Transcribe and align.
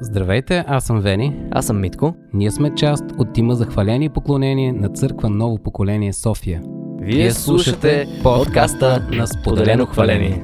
Здравейте, 0.00 0.64
аз 0.66 0.84
съм 0.84 1.00
Вени. 1.00 1.36
Аз 1.50 1.66
съм 1.66 1.80
Митко. 1.80 2.14
Ние 2.32 2.50
сме 2.50 2.74
част 2.74 3.04
от 3.18 3.32
тима 3.32 3.54
за 3.54 3.66
хваление 3.66 4.06
и 4.06 4.08
поклонение 4.08 4.72
на 4.72 4.88
църква 4.88 5.30
Ново 5.30 5.58
поколение 5.58 6.12
София. 6.12 6.62
Вие 7.00 7.30
слушате 7.30 8.06
подкаста 8.22 9.08
на 9.12 9.26
Споделено 9.26 9.86
хваление. 9.86 10.42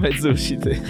Мед 0.00 0.14
за 0.20 0.28
ушите. 0.28 0.80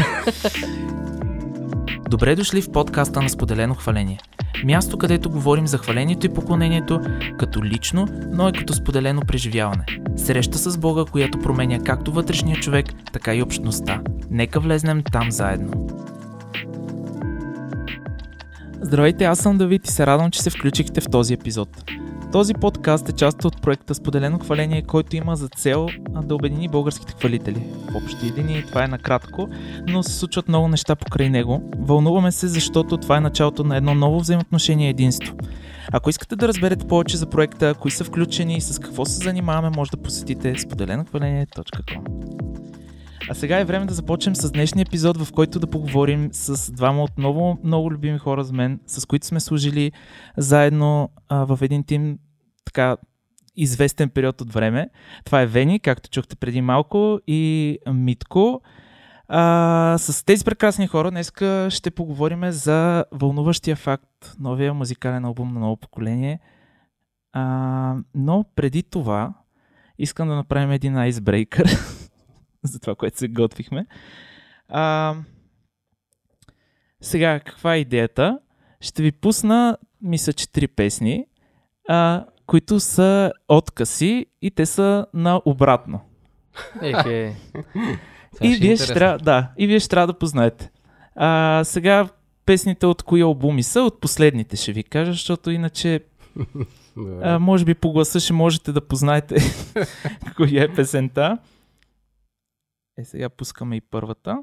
Добре 2.10 2.36
дошли 2.36 2.62
в 2.62 2.72
подкаста 2.72 3.22
на 3.22 3.28
Споделено 3.28 3.74
хваление. 3.74 4.18
Място, 4.64 4.98
където 4.98 5.30
говорим 5.30 5.66
за 5.66 5.78
хвалението 5.78 6.26
и 6.26 6.34
поклонението 6.34 7.00
като 7.38 7.64
лично, 7.64 8.08
но 8.32 8.48
и 8.48 8.52
като 8.52 8.72
споделено 8.72 9.20
преживяване. 9.20 9.84
Среща 10.16 10.58
с 10.58 10.78
Бога, 10.78 11.04
която 11.10 11.38
променя 11.38 11.78
както 11.78 12.12
вътрешния 12.12 12.56
човек, 12.56 12.86
така 13.12 13.34
и 13.34 13.42
общността. 13.42 14.00
Нека 14.30 14.60
влезнем 14.60 15.02
там 15.12 15.30
заедно. 15.30 15.86
Здравейте, 18.82 19.24
аз 19.24 19.38
съм 19.38 19.58
Давид 19.58 19.88
и 19.88 19.90
се 19.90 20.06
радвам, 20.06 20.30
че 20.30 20.42
се 20.42 20.50
включихте 20.50 21.00
в 21.00 21.10
този 21.10 21.34
епизод. 21.34 21.68
Този 22.32 22.54
подкаст 22.54 23.08
е 23.08 23.12
част 23.12 23.44
от 23.44 23.62
проекта 23.62 23.94
Споделено 23.94 24.38
хваление, 24.38 24.82
който 24.82 25.16
има 25.16 25.36
за 25.36 25.48
цел 25.48 25.86
да 26.22 26.34
обедини 26.34 26.68
българските 26.68 27.12
хвалители. 27.18 27.62
В 27.90 27.96
общи 27.96 28.32
линии 28.36 28.64
това 28.66 28.84
е 28.84 28.88
накратко, 28.88 29.48
но 29.88 30.02
се 30.02 30.18
случват 30.18 30.48
много 30.48 30.68
неща 30.68 30.96
покрай 30.96 31.30
него. 31.30 31.70
Вълнуваме 31.78 32.32
се, 32.32 32.48
защото 32.48 32.96
това 32.96 33.16
е 33.16 33.20
началото 33.20 33.64
на 33.64 33.76
едно 33.76 33.94
ново 33.94 34.20
взаимоотношение 34.20 34.86
и 34.86 34.90
единство. 34.90 35.34
Ако 35.92 36.10
искате 36.10 36.36
да 36.36 36.48
разберете 36.48 36.86
повече 36.86 37.16
за 37.16 37.26
проекта, 37.26 37.74
кои 37.74 37.90
са 37.90 38.04
включени 38.04 38.56
и 38.56 38.60
с 38.60 38.78
какво 38.78 39.04
се 39.04 39.24
занимаваме, 39.24 39.76
може 39.76 39.90
да 39.90 39.96
посетите 39.96 40.58
споделенохваление.com. 40.58 42.00
А 43.28 43.34
сега 43.34 43.58
е 43.58 43.64
време 43.64 43.86
да 43.86 43.94
започнем 43.94 44.36
с 44.36 44.52
днешния 44.52 44.82
епизод, 44.82 45.24
в 45.24 45.32
който 45.32 45.60
да 45.60 45.66
поговорим 45.66 46.28
с 46.32 46.72
двама 46.72 47.02
от 47.02 47.18
много, 47.64 47.92
любими 47.92 48.18
хора 48.18 48.44
с 48.44 48.52
мен, 48.52 48.80
с 48.86 49.06
които 49.06 49.26
сме 49.26 49.40
служили 49.40 49.92
заедно 50.36 51.10
а, 51.28 51.44
в 51.44 51.58
един 51.62 51.84
тим 51.84 52.18
така 52.64 52.96
известен 53.56 54.10
период 54.10 54.40
от 54.40 54.52
време. 54.52 54.88
Това 55.24 55.42
е 55.42 55.46
Вени, 55.46 55.80
както 55.80 56.10
чухте 56.10 56.36
преди 56.36 56.60
малко, 56.60 57.20
и 57.26 57.78
Митко. 57.92 58.62
А, 59.28 59.96
с 59.98 60.24
тези 60.24 60.44
прекрасни 60.44 60.86
хора 60.86 61.10
днес 61.10 61.32
ще 61.68 61.90
поговорим 61.90 62.50
за 62.50 63.04
вълнуващия 63.12 63.76
факт, 63.76 64.34
новия 64.40 64.74
музикален 64.74 65.24
албум 65.24 65.54
на 65.54 65.60
ново 65.60 65.76
поколение. 65.76 66.40
А, 67.32 67.94
но 68.14 68.44
преди 68.54 68.82
това 68.82 69.34
искам 69.98 70.28
да 70.28 70.34
направим 70.34 70.70
един 70.70 70.96
айсбрейкър 70.96 71.66
за 72.64 72.80
това, 72.80 72.94
което 72.94 73.18
се 73.18 73.28
готвихме. 73.28 73.86
А, 74.68 75.14
сега, 77.00 77.40
каква 77.40 77.74
е 77.74 77.78
идеята? 77.78 78.38
Ще 78.80 79.02
ви 79.02 79.12
пусна, 79.12 79.76
мисля, 80.02 80.32
че 80.32 80.52
три 80.52 80.68
песни, 80.68 81.26
а, 81.88 82.24
които 82.46 82.80
са 82.80 83.32
откъси 83.48 84.26
и 84.42 84.50
те 84.50 84.66
са 84.66 85.06
на 85.14 85.42
обратно. 85.44 86.00
Ехе. 86.82 87.36
И 88.42 88.54
е 88.54 88.56
вие 88.56 88.76
ще 88.76 88.94
трябва, 88.94 89.18
да, 89.18 89.50
и 89.58 89.66
вие 89.66 89.80
ще 89.80 89.88
трябва 89.88 90.06
да 90.06 90.18
познаете. 90.18 90.70
А, 91.14 91.60
сега 91.64 92.08
песните 92.46 92.86
от 92.86 93.02
кои 93.02 93.20
албуми 93.20 93.62
са, 93.62 93.80
от 93.80 94.00
последните 94.00 94.56
ще 94.56 94.72
ви 94.72 94.82
кажа, 94.82 95.12
защото 95.12 95.50
иначе 95.50 96.00
а, 97.22 97.38
може 97.38 97.64
би 97.64 97.74
по 97.74 97.92
гласа 97.92 98.20
ще 98.20 98.32
можете 98.32 98.72
да 98.72 98.80
познаете 98.80 99.36
коя 100.36 100.62
е 100.62 100.74
песента. 100.74 101.38
Е, 102.98 103.04
сега 103.04 103.28
пускаме 103.28 103.76
и 103.76 103.80
първата. 103.80 104.42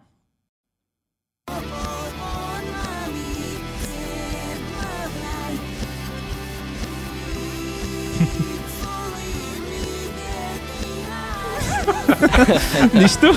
Нищо? 12.93 13.27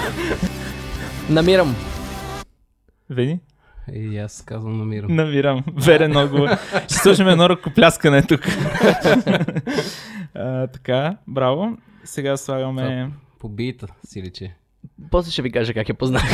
Намирам. 1.31 1.77
Вени? 3.11 3.41
И 3.93 4.19
аз 4.19 4.43
казвам 4.43 4.79
намирам. 4.79 5.15
Намирам. 5.15 5.65
Верен 5.75 6.17
отговор. 6.17 6.49
Ще 6.85 6.95
сложим 6.95 7.29
едно 7.29 7.49
ръкопляскане 7.49 8.23
тук. 8.23 8.41
а, 10.35 10.67
така, 10.67 11.17
браво. 11.27 11.77
Сега 12.05 12.37
слагаме... 12.37 13.11
По 13.39 13.49
бита 13.49 13.87
си 14.07 14.23
личи. 14.23 14.53
После 15.11 15.31
ще 15.31 15.43
ви 15.43 15.53
кажа 15.53 15.75
как 15.75 15.89
я 15.89 15.95
познах. 15.95 16.23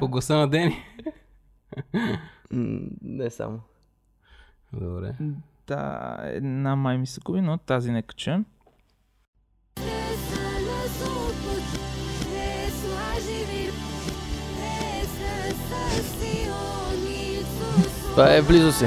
По 0.00 0.08
гласа 0.08 0.36
на 0.36 0.48
Дени. 0.48 0.84
Не 3.02 3.30
само. 3.30 3.60
Добре. 4.72 5.14
Да, 5.66 6.16
една 6.24 6.76
май 6.76 6.98
ми 6.98 7.06
се 7.06 7.20
губи, 7.24 7.40
но 7.40 7.58
тази 7.58 7.92
нека 7.92 8.14
чуем. 8.14 8.44
Това 18.10 18.34
е 18.34 18.42
близо 18.42 18.72
си. 18.72 18.86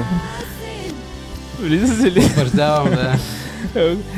Влиза 1.60 1.94
се 1.94 2.12
ли? 2.12 2.24
Утвърждавам, 2.24 2.90
да. 2.90 3.14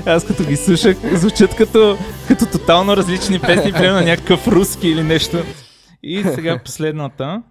Аз 0.07 0.25
като 0.25 0.45
ги 0.45 0.57
слушах, 0.57 0.97
звучат 1.13 1.55
като, 1.57 1.99
като 2.29 2.47
тотално 2.47 2.97
различни 2.97 3.39
песни, 3.39 3.73
примерно 3.73 3.95
на 3.95 4.05
някакъв 4.05 4.49
руски 4.49 4.89
или 4.89 5.03
нещо. 5.03 5.39
И 6.03 6.25
сега 6.35 6.59
последната. 6.65 7.43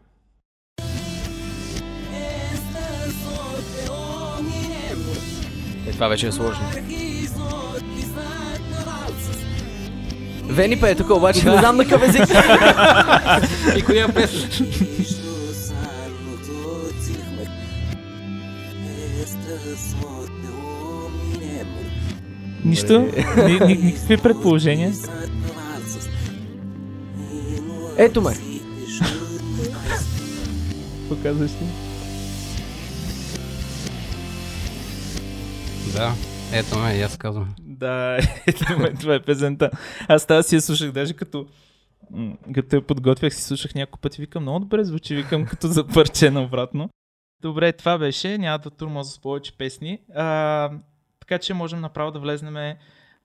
Е, 5.87 5.91
това 5.91 6.07
вече 6.07 6.27
е 6.27 6.31
сложно. 6.31 6.65
Вени 10.43 10.79
пее 10.79 10.95
тук, 10.95 11.09
обаче 11.09 11.45
не 11.45 11.57
знам 11.57 11.77
на 11.77 11.83
какъв 11.83 12.09
език. 12.09 12.21
И 13.77 13.81
коя 13.81 14.07
песен? 14.07 14.49
Нищо? 22.69 22.99
Ни, 23.47 23.59
ни, 23.67 23.83
никакви 23.83 24.17
предположения? 24.17 24.91
Ето 27.97 28.21
ме. 28.21 28.33
Показваш 31.09 31.51
ли? 31.51 31.65
Да. 35.93 36.13
Ето 36.53 36.79
ме, 36.79 36.93
и 36.93 37.01
аз 37.01 37.17
казвам. 37.17 37.55
Да, 37.59 38.17
ето 38.47 38.79
ме, 38.79 38.93
това 38.93 39.15
е 39.15 39.21
песента. 39.21 39.69
Аз 40.07 40.25
тази 40.25 40.49
си 40.49 40.55
я 40.55 40.61
слушах, 40.61 40.91
даже 40.91 41.13
като, 41.13 41.45
като 42.53 42.75
я 42.75 42.81
подготвях, 42.81 43.35
си 43.35 43.43
слушах 43.43 43.75
няколко 43.75 43.99
пъти, 43.99 44.21
викам, 44.21 44.43
много 44.43 44.59
добре 44.59 44.83
звучи, 44.83 45.15
викам, 45.15 45.45
като 45.45 45.67
за 45.67 45.87
парче 45.87 46.29
обратно. 46.29 46.89
Добре, 47.41 47.73
това 47.73 47.97
беше, 47.97 48.37
няма 48.37 48.59
да 48.59 48.69
турмоза 48.69 49.11
с 49.11 49.19
повече 49.19 49.57
песни. 49.57 49.99
А, 50.15 50.69
така 51.29 51.39
че 51.39 51.53
можем 51.53 51.79
направо 51.79 52.11
да 52.11 52.19
влезнем 52.19 52.75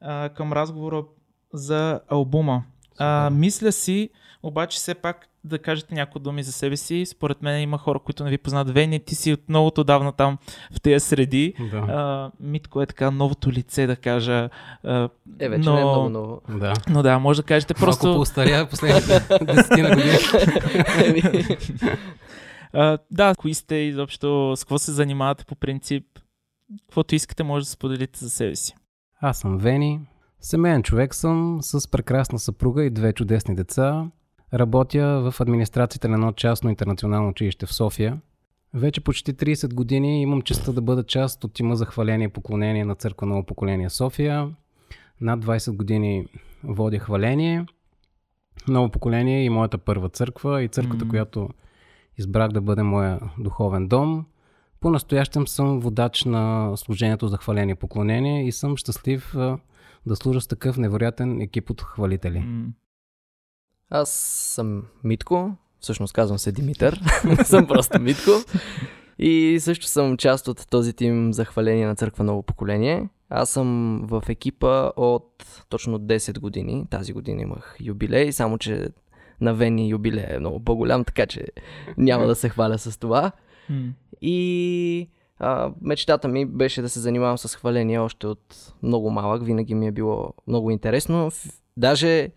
а, 0.01 0.29
към 0.29 0.53
разговора 0.53 1.05
за 1.53 2.01
албума. 2.09 2.63
А, 2.99 3.31
мисля 3.31 3.73
си, 3.73 4.11
обаче 4.43 4.77
все 4.77 4.95
пак 4.95 5.29
да 5.45 5.59
кажете 5.59 5.95
някои 5.95 6.23
думи 6.23 6.43
за 6.43 6.53
себе 6.53 6.77
си. 6.77 7.07
Според 7.07 7.43
мен 7.43 7.61
има 7.61 7.79
хора, 7.79 7.99
които 7.99 8.25
не 8.25 8.31
ви 8.31 8.39
познават. 8.39 8.71
Вени, 8.71 9.01
ти 9.01 9.15
си 9.15 9.33
от 9.33 9.41
многото 9.49 9.81
отдавна 9.81 10.13
там 10.13 10.39
в 10.73 10.81
тези 10.81 11.07
среди. 11.07 11.55
Да. 11.71 11.77
А, 11.77 12.31
Митко 12.41 12.83
е 12.83 12.87
така 12.87 13.11
новото 13.11 13.53
лице, 13.53 13.87
да 13.87 13.97
кажа. 13.97 14.49
А, 14.85 15.09
Е, 15.41 15.49
вече 15.49 15.69
но, 15.69 15.75
не 15.75 15.81
е 15.81 15.85
много 15.85 16.09
ново. 16.09 16.41
Да. 16.49 16.73
Но 16.91 17.03
да, 17.03 17.19
може 17.19 17.43
да 17.43 17.47
кажете 17.47 17.75
Просто... 17.75 18.07
Малко 18.07 18.19
поостаря 18.19 18.67
последните 18.71 19.45
десетина 19.45 19.89
години. 19.89 20.19
А, 22.77 22.99
да, 23.11 23.35
кои 23.35 23.55
сте 23.55 23.75
изобщо, 23.75 24.53
с 24.57 24.65
какво 24.65 24.79
се 24.79 24.93
занимавате 24.93 25.45
по 25.45 25.55
принцип. 25.55 26.05
Каквото 26.87 27.15
искате, 27.15 27.43
може 27.43 27.65
да 27.65 27.71
споделите 27.71 28.19
за 28.19 28.31
себе 28.31 28.57
си. 28.57 28.75
Аз 29.21 29.39
съм 29.39 29.59
Вени. 29.59 30.01
Семейен 30.41 30.83
човек 30.83 31.15
съм 31.15 31.59
с 31.63 31.91
прекрасна 31.91 32.39
съпруга 32.39 32.85
и 32.85 32.91
две 32.91 33.13
чудесни 33.13 33.55
деца. 33.55 34.11
Работя 34.55 35.31
в 35.31 35.41
администрацията 35.41 36.09
на 36.09 36.15
едно 36.15 36.33
частно 36.33 36.71
интернационално 36.71 37.29
училище 37.29 37.67
в 37.67 37.75
София. 37.75 38.21
Вече 38.75 39.01
почти 39.01 39.35
30 39.35 39.75
години 39.75 40.23
имам 40.23 40.43
честа 40.43 40.73
да 40.73 40.81
бъда 40.81 41.05
част 41.05 41.45
от 41.45 41.55
тима 41.55 41.77
за 41.77 41.87
хваление 41.87 42.27
и 42.27 42.31
поклонение 42.31 42.85
на 42.85 42.95
Църква 42.95 43.27
Ново 43.27 43.47
поколение 43.47 43.91
София. 43.91 44.51
Над 45.21 45.45
20 45.45 45.77
години 45.77 46.27
водя 46.65 46.99
хваление. 46.99 47.67
Ново 48.69 48.91
поколение 48.91 49.45
и 49.45 49.51
моята 49.51 49.79
първа 49.79 50.09
църква 50.09 50.63
и 50.63 50.69
църквата, 50.69 51.05
М. 51.05 51.11
която 51.11 51.49
избрах 52.19 52.49
да 52.49 52.61
бъде 52.61 52.83
моя 52.83 53.21
духовен 53.39 53.89
дом. 53.89 54.27
По-настоящем 54.85 55.47
съм 55.47 55.81
водач 55.81 56.25
на 56.25 56.73
служението 56.77 57.29
за 57.29 57.37
хваление 57.37 57.73
и 57.73 57.77
поклонение 57.77 58.47
и 58.47 58.53
съм 58.53 58.77
щастлив 58.77 59.35
да 60.07 60.17
служа 60.17 60.41
с 60.41 60.47
такъв 60.47 60.77
невероятен 60.77 61.41
екип 61.41 61.71
от 61.71 61.83
хвалители. 61.83 62.45
Аз 63.91 64.11
съм 64.55 64.83
Митко. 65.05 65.57
всъщност 65.81 66.13
казвам 66.13 66.39
се 66.39 66.53
Димитър, 66.53 67.01
не 67.25 67.37
съм 67.45 67.67
просто 67.67 68.01
Митко. 68.01 68.31
И 69.19 69.59
също 69.61 69.87
съм 69.87 70.17
част 70.17 70.49
от 70.49 70.67
този 70.71 70.93
тим 70.93 71.33
за 71.33 71.45
хваление 71.45 71.87
на 71.87 71.97
църква 71.97 72.25
ново 72.25 72.43
поколение. 72.43 73.09
Аз 73.29 73.51
съм 73.51 74.01
в 74.07 74.23
екипа 74.29 74.91
от 74.97 75.65
точно 75.69 75.99
10 75.99 76.39
години. 76.41 76.87
Тази 76.91 77.13
година 77.13 77.43
имах 77.43 77.77
юбилей, 77.81 78.33
само 78.33 78.59
че 78.59 78.89
на 79.41 79.55
Вени 79.55 79.89
юбилей 79.89 80.27
е 80.29 80.39
много 80.39 80.65
по-голям, 80.65 81.05
така 81.05 81.27
че 81.27 81.47
няма 81.99 82.27
да 82.27 82.35
се 82.35 82.49
хваля 82.49 82.79
с 82.79 82.99
това. 82.99 83.33
И 84.23 85.09
а, 85.39 85.71
мечтата 85.81 86.29
ми 86.29 86.47
беше 86.47 86.83
да 86.83 86.89
се 86.89 87.01
занимавам 87.01 87.39
с 87.39 87.57
хваление 87.57 87.99
още 87.99 88.27
от 88.27 88.73
много 88.83 89.11
малък. 89.11 89.45
Винаги 89.45 89.75
ми 89.75 89.87
е 89.87 89.93
било 89.93 90.35
много 90.47 90.71
интересно. 90.71 91.31
Даже 91.77 92.29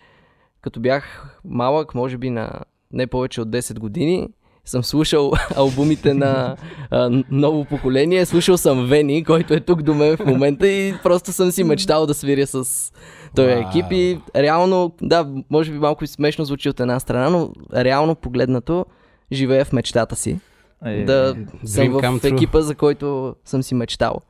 като 0.61 0.79
бях 0.79 1.35
малък, 1.45 1.95
може 1.95 2.17
би 2.17 2.29
на 2.29 2.61
не 2.91 3.07
повече 3.07 3.41
от 3.41 3.49
10 3.49 3.79
години, 3.79 4.29
съм 4.65 4.83
слушал 4.83 5.33
албумите 5.55 6.13
на 6.13 6.57
а, 6.91 7.23
ново 7.31 7.65
поколение. 7.65 8.25
Слушал 8.25 8.57
съм 8.57 8.85
Вени, 8.85 9.23
който 9.23 9.53
е 9.53 9.59
тук 9.59 9.81
до 9.81 9.93
мен 9.93 10.17
в 10.17 10.25
момента 10.25 10.67
и 10.67 10.93
просто 11.03 11.31
съм 11.31 11.51
си 11.51 11.63
мечтал 11.63 12.05
да 12.05 12.13
свиря 12.13 12.47
с 12.47 12.91
този 13.35 13.49
екип. 13.49 13.85
И 13.91 14.19
реално, 14.35 14.95
да, 15.01 15.27
може 15.49 15.71
би 15.71 15.79
малко 15.79 16.03
и 16.03 16.07
смешно 16.07 16.45
звучи 16.45 16.69
от 16.69 16.79
една 16.79 16.99
страна, 16.99 17.29
но 17.29 17.51
реално 17.75 18.15
погледнато 18.15 18.85
живея 19.31 19.65
в 19.65 19.73
мечтата 19.73 20.15
си 20.15 20.39
Е, 20.85 21.03
да 21.05 21.35
съм 21.65 21.83
dream 21.85 21.91
come 21.91 22.19
в 22.19 22.21
true. 22.21 22.33
екипа, 22.33 22.61
за 22.61 22.75
който 22.75 23.35
съм 23.45 23.63
си 23.63 23.75
мечтал. 23.75 24.21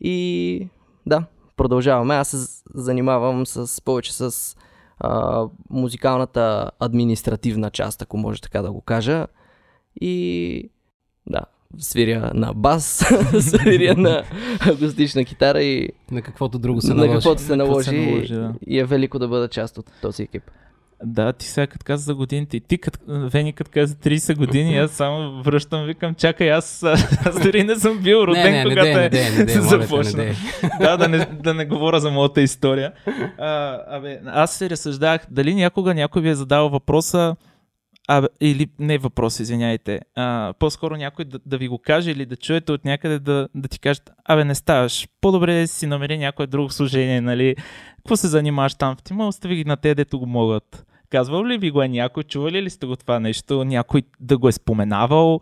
И 0.00 0.68
да, 1.06 1.24
продължаваме. 1.56 2.14
Аз 2.14 2.28
се 2.28 2.36
занимавам 2.74 3.46
с 3.46 3.82
повече 3.84 4.12
с 4.12 4.56
а, 4.98 5.44
музикалната 5.70 6.70
административна 6.80 7.70
част, 7.70 8.02
ако 8.02 8.16
може 8.16 8.40
така 8.40 8.62
да 8.62 8.72
го 8.72 8.80
кажа. 8.80 9.26
И 10.00 10.70
да, 11.26 11.40
свиря 11.78 12.30
на 12.34 12.52
бас, 12.54 13.04
свиря 13.40 13.96
на 13.96 14.22
акустична 14.60 15.24
китара 15.24 15.62
и 15.62 15.88
На 16.10 16.22
каквото 16.22 16.58
друго 16.58 16.80
се 16.80 16.88
на 16.88 16.94
наложи. 16.94 17.12
каквото 17.14 17.42
се 17.42 17.56
На 17.56 17.64
каквото 17.64 17.70
наложи. 17.70 17.90
се 17.90 18.10
наложи, 18.10 18.34
да. 18.34 18.54
И 18.66 18.78
е 18.78 18.84
велико 18.84 19.18
да 19.18 19.28
бъда 19.28 19.48
част 19.48 19.78
от 19.78 19.90
този 20.02 20.22
екип. 20.22 20.42
Да, 21.04 21.32
ти 21.32 21.46
сега 21.46 21.66
като 21.66 21.84
каза 21.84 22.04
за 22.04 22.14
годините, 22.14 22.56
и 22.56 22.60
ти 22.60 22.78
като 22.78 22.98
Вени 23.08 23.52
като 23.52 23.70
каза 23.74 23.94
30 23.94 24.36
години, 24.36 24.78
аз 24.78 24.90
само 24.90 25.42
връщам, 25.42 25.84
викам, 25.84 26.14
чакай, 26.14 26.52
аз, 26.52 26.82
аз 27.24 27.40
дори 27.42 27.64
не 27.64 27.74
съм 27.76 27.98
бил 27.98 28.16
роден, 28.16 28.42
не, 28.42 28.50
не, 28.50 28.64
не, 28.64 28.64
когато 28.64 28.86
не, 28.86 28.92
е 28.92 28.96
не, 28.96 29.08
дей, 29.08 29.30
моля 29.30 29.46
те, 29.46 29.54
не 29.54 29.60
започна. 29.60 30.22
дей. 30.22 30.32
да, 30.80 30.96
да 30.96 31.08
не, 31.08 31.26
да 31.42 31.54
не 31.54 31.64
говоря 31.64 32.00
за 32.00 32.10
моята 32.10 32.42
история. 32.42 32.92
А, 33.38 33.80
абе, 33.88 34.20
аз 34.26 34.52
се 34.52 34.70
разсъждах 34.70 35.20
дали 35.30 35.54
някога 35.54 35.94
някой 35.94 36.22
ви 36.22 36.28
е 36.28 36.34
задал 36.34 36.68
въпроса, 36.68 37.36
абе, 38.08 38.26
или 38.40 38.66
не 38.78 38.98
въпрос, 38.98 39.40
извиняйте, 39.40 40.00
а, 40.14 40.54
по-скоро 40.58 40.96
някой 40.96 41.24
да, 41.24 41.38
да 41.46 41.58
ви 41.58 41.68
го 41.68 41.78
каже 41.78 42.10
или 42.10 42.26
да 42.26 42.36
чуете 42.36 42.72
от 42.72 42.84
някъде 42.84 43.18
да, 43.18 43.48
да 43.54 43.68
ти 43.68 43.78
кажат, 43.78 44.10
абе 44.24 44.44
не 44.44 44.54
ставаш, 44.54 45.08
по-добре 45.20 45.60
да 45.60 45.68
си 45.68 45.86
намери 45.86 46.18
някое 46.18 46.46
друго 46.46 46.70
служение, 46.70 47.20
нали, 47.20 47.56
какво 47.96 48.16
се 48.16 48.28
занимаваш 48.28 48.74
там 48.74 48.96
в 48.96 49.02
тима, 49.02 49.28
остави 49.28 49.56
ги 49.56 49.64
на 49.64 49.76
те, 49.76 49.94
дето 49.94 50.18
го 50.18 50.26
могат. 50.26 50.86
Казвал 51.10 51.46
ли 51.46 51.58
ви 51.58 51.70
го 51.70 51.82
е 51.82 51.88
някой, 51.88 52.22
чували 52.22 52.62
ли 52.62 52.70
сте 52.70 52.86
го 52.86 52.96
това 52.96 53.20
нещо, 53.20 53.64
някой 53.64 54.02
да 54.20 54.38
го 54.38 54.48
е 54.48 54.52
споменавал? 54.52 55.40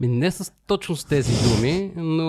Ми, 0.00 0.08
не 0.08 0.30
с 0.30 0.52
точно 0.66 0.96
с 0.96 1.04
тези 1.04 1.32
думи, 1.48 1.92
но 1.96 2.26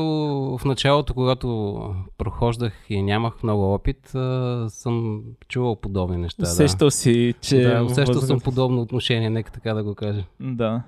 в 0.57 0.65
началото, 0.65 1.13
когато 1.13 1.79
прохождах 2.17 2.73
и 2.89 3.01
нямах 3.01 3.43
много 3.43 3.73
опит, 3.73 4.15
а, 4.15 4.65
съм 4.69 5.21
чувал 5.47 5.75
подобни 5.75 6.17
неща. 6.17 6.43
Усещал 6.43 6.91
си, 6.91 7.33
че... 7.41 7.57
да, 7.57 7.75
да 7.75 7.83
усещал 7.83 8.15
възраст- 8.15 8.27
съм 8.27 8.39
подобно 8.39 8.81
отношение, 8.81 9.29
нека 9.29 9.51
така 9.51 9.73
да 9.73 9.83
го 9.83 9.95
кажа. 9.95 10.23
Да. 10.39 10.83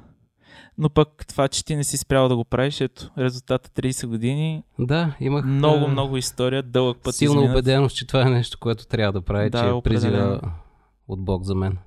Но 0.77 0.89
пък 0.89 1.25
това, 1.27 1.47
че 1.47 1.65
ти 1.65 1.75
не 1.75 1.83
си 1.83 1.97
спрял 1.97 2.29
да 2.29 2.35
го 2.35 2.45
правиш, 2.45 2.81
ето, 2.81 3.09
резултата 3.17 3.69
30 3.71 4.07
години, 4.07 4.63
Да, 4.79 5.15
имах 5.19 5.45
много, 5.45 5.87
много 5.87 6.17
история, 6.17 6.63
дълъг 6.63 6.97
път 7.03 7.15
силна 7.15 7.35
изминат. 7.35 7.55
убеденост, 7.55 7.95
че 7.95 8.07
това 8.07 8.21
е 8.21 8.29
нещо, 8.29 8.57
което 8.59 8.87
трябва 8.87 9.13
да 9.13 9.21
прави, 9.21 9.49
Да, 9.49 9.61
че 9.61 9.69
е 9.69 9.81
призива 9.83 10.41
от 11.07 11.25
Бог 11.25 11.43
за 11.43 11.55
мен. 11.55 11.77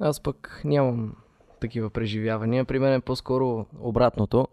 Аз 0.00 0.20
пък 0.22 0.62
нямам 0.64 1.12
такива 1.62 1.90
преживявания. 1.90 2.64
При 2.64 2.78
мен 2.78 2.92
е 2.92 3.00
по-скоро 3.00 3.66
обратното. 3.80 4.48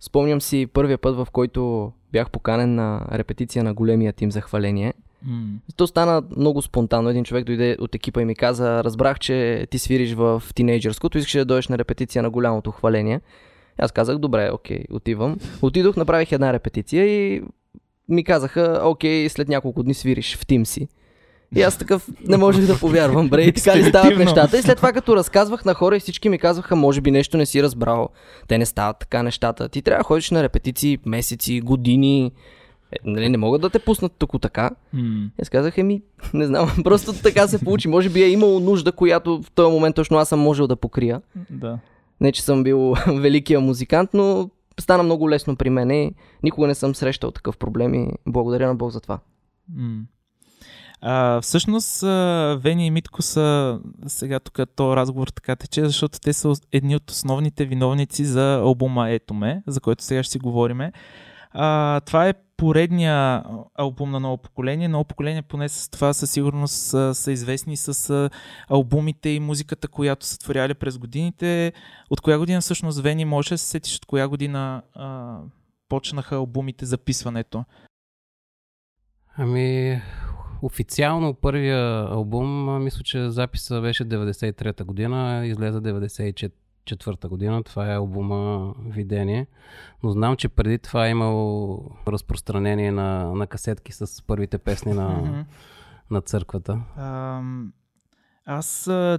Спомням 0.00 0.40
си 0.40 0.66
първия 0.66 0.98
път, 0.98 1.16
в 1.16 1.28
който 1.32 1.92
бях 2.12 2.30
поканен 2.30 2.74
на 2.74 3.06
репетиция 3.12 3.64
на 3.64 3.74
големия 3.74 4.12
тим 4.12 4.32
за 4.32 4.40
хваление. 4.40 4.94
М. 5.26 5.46
То 5.76 5.86
стана 5.86 6.22
много 6.36 6.62
спонтанно. 6.62 7.08
Един 7.08 7.24
човек 7.24 7.44
дойде 7.44 7.76
от 7.80 7.94
екипа 7.94 8.22
и 8.22 8.24
ми 8.24 8.34
каза, 8.34 8.84
разбрах, 8.84 9.18
че 9.18 9.66
ти 9.70 9.78
свириш 9.78 10.14
в 10.14 10.42
тинейджърското, 10.54 11.18
искаш 11.18 11.32
да 11.32 11.44
дойдеш 11.44 11.68
на 11.68 11.78
репетиция 11.78 12.22
на 12.22 12.30
голямото 12.30 12.70
хваление. 12.70 13.20
Аз 13.78 13.92
казах, 13.92 14.18
добре, 14.18 14.50
окей, 14.52 14.84
отивам. 14.90 15.38
Отидох, 15.62 15.96
направих 15.96 16.32
една 16.32 16.52
репетиция 16.52 17.06
и 17.06 17.42
ми 18.08 18.24
казаха, 18.24 18.80
окей, 18.84 19.28
след 19.28 19.48
няколко 19.48 19.82
дни 19.82 19.94
свириш 19.94 20.36
в 20.36 20.46
тим 20.46 20.66
си. 20.66 20.88
И 21.56 21.62
аз 21.62 21.78
такъв 21.78 22.08
не 22.28 22.36
можех 22.36 22.66
да 22.66 22.78
повярвам, 22.78 23.28
бре, 23.28 23.42
и 23.42 23.52
така 23.52 23.76
ли 23.76 23.84
стават 23.84 24.18
нещата. 24.18 24.58
И 24.58 24.62
след 24.62 24.76
това, 24.76 24.92
като 24.92 25.16
разказвах 25.16 25.64
на 25.64 25.74
хора 25.74 25.96
и 25.96 26.00
всички 26.00 26.28
ми 26.28 26.38
казваха, 26.38 26.76
може 26.76 27.00
би 27.00 27.10
нещо 27.10 27.36
не 27.36 27.46
си 27.46 27.62
разбрал. 27.62 28.08
Те 28.48 28.58
не 28.58 28.66
стават 28.66 28.98
така 28.98 29.22
нещата. 29.22 29.68
Ти 29.68 29.82
трябва 29.82 30.00
да 30.00 30.04
ходиш 30.04 30.30
на 30.30 30.42
репетиции 30.42 30.98
месеци, 31.06 31.60
години. 31.60 32.32
Е, 32.92 32.96
нали, 33.04 33.28
не 33.28 33.36
могат 33.36 33.60
да 33.62 33.70
те 33.70 33.78
пуснат 33.78 34.12
тук 34.18 34.40
така. 34.40 34.70
М. 34.92 35.30
Аз 35.42 35.48
казах, 35.48 35.78
еми, 35.78 36.02
не 36.34 36.46
знам, 36.46 36.70
просто 36.84 37.12
така 37.22 37.48
се 37.48 37.64
получи. 37.64 37.88
Може 37.88 38.08
би 38.08 38.22
е 38.22 38.28
имало 38.28 38.60
нужда, 38.60 38.92
която 38.92 39.42
в 39.42 39.50
този 39.50 39.72
момент 39.72 39.96
точно 39.96 40.18
аз 40.18 40.28
съм 40.28 40.40
можел 40.40 40.66
да 40.66 40.76
покрия. 40.76 41.22
Да. 41.50 41.78
Не, 42.20 42.32
че 42.32 42.42
съм 42.42 42.64
бил 42.64 42.94
великия 43.06 43.60
музикант, 43.60 44.10
но 44.14 44.50
стана 44.80 45.02
много 45.02 45.30
лесно 45.30 45.56
при 45.56 45.70
мен 45.70 45.90
и 45.90 46.14
никога 46.42 46.66
не 46.66 46.74
съм 46.74 46.94
срещал 46.94 47.30
такъв 47.30 47.56
проблем 47.56 47.94
и 47.94 48.08
благодаря 48.26 48.66
на 48.66 48.74
Бог 48.74 48.90
за 48.90 49.00
това. 49.00 49.18
М. 49.76 50.02
А, 51.04 51.40
всъщност, 51.40 52.00
Вени 52.62 52.86
и 52.86 52.90
Митко 52.90 53.22
са 53.22 53.78
сега 54.06 54.40
тук 54.40 54.60
този 54.76 54.96
разговор 54.96 55.28
така 55.28 55.56
тече, 55.56 55.84
защото 55.84 56.20
те 56.20 56.32
са 56.32 56.52
едни 56.72 56.96
от 56.96 57.10
основните 57.10 57.64
виновници 57.64 58.24
за 58.24 58.54
албума 58.54 59.10
Ето 59.10 59.34
ме, 59.34 59.62
за 59.66 59.80
който 59.80 60.04
сега 60.04 60.22
ще 60.22 60.32
си 60.32 60.38
говориме. 60.38 60.92
А, 61.50 62.00
това 62.00 62.28
е 62.28 62.34
поредния 62.56 63.42
албум 63.74 64.10
на 64.10 64.20
ново 64.20 64.36
поколение. 64.38 64.88
Ново 64.88 65.04
поколение 65.04 65.42
поне 65.42 65.68
с 65.68 65.88
това 65.88 66.12
със 66.12 66.30
сигурност 66.30 66.74
са, 66.74 67.14
са 67.14 67.32
известни 67.32 67.76
с 67.76 68.30
албумите 68.68 69.28
и 69.28 69.40
музиката, 69.40 69.88
която 69.88 70.26
са 70.26 70.38
творяли 70.38 70.74
през 70.74 70.98
годините. 70.98 71.72
От 72.10 72.20
коя 72.20 72.38
година 72.38 72.60
всъщност 72.60 73.00
Вени, 73.00 73.24
може 73.24 73.50
да 73.50 73.58
се 73.58 73.66
сетиш 73.66 73.96
от 73.96 74.06
коя 74.06 74.28
година 74.28 74.82
а, 74.94 75.38
почнаха 75.88 76.36
албумите, 76.36 76.86
записването? 76.86 77.64
Ами, 79.36 80.00
официално 80.62 81.34
първия 81.34 82.06
албум, 82.10 82.82
мисля, 82.82 83.00
че 83.04 83.30
записа 83.30 83.80
беше 83.80 84.04
93-та 84.04 84.84
година, 84.84 85.46
излезе 85.46 85.78
94-та 85.78 87.28
година. 87.28 87.62
Това 87.62 87.92
е 87.92 87.96
албума 87.96 88.74
Видение. 88.86 89.46
Но 90.02 90.10
знам, 90.10 90.36
че 90.36 90.48
преди 90.48 90.78
това 90.78 91.06
е 91.06 91.10
имало 91.10 91.80
разпространение 92.08 92.92
на, 92.92 93.34
на 93.34 93.46
касетки 93.46 93.92
с 93.92 94.26
първите 94.26 94.58
песни 94.58 94.92
на, 94.92 95.44
на 96.10 96.20
църквата. 96.20 96.80
Ам, 96.96 97.72
аз 98.46 98.86
а, 98.86 99.18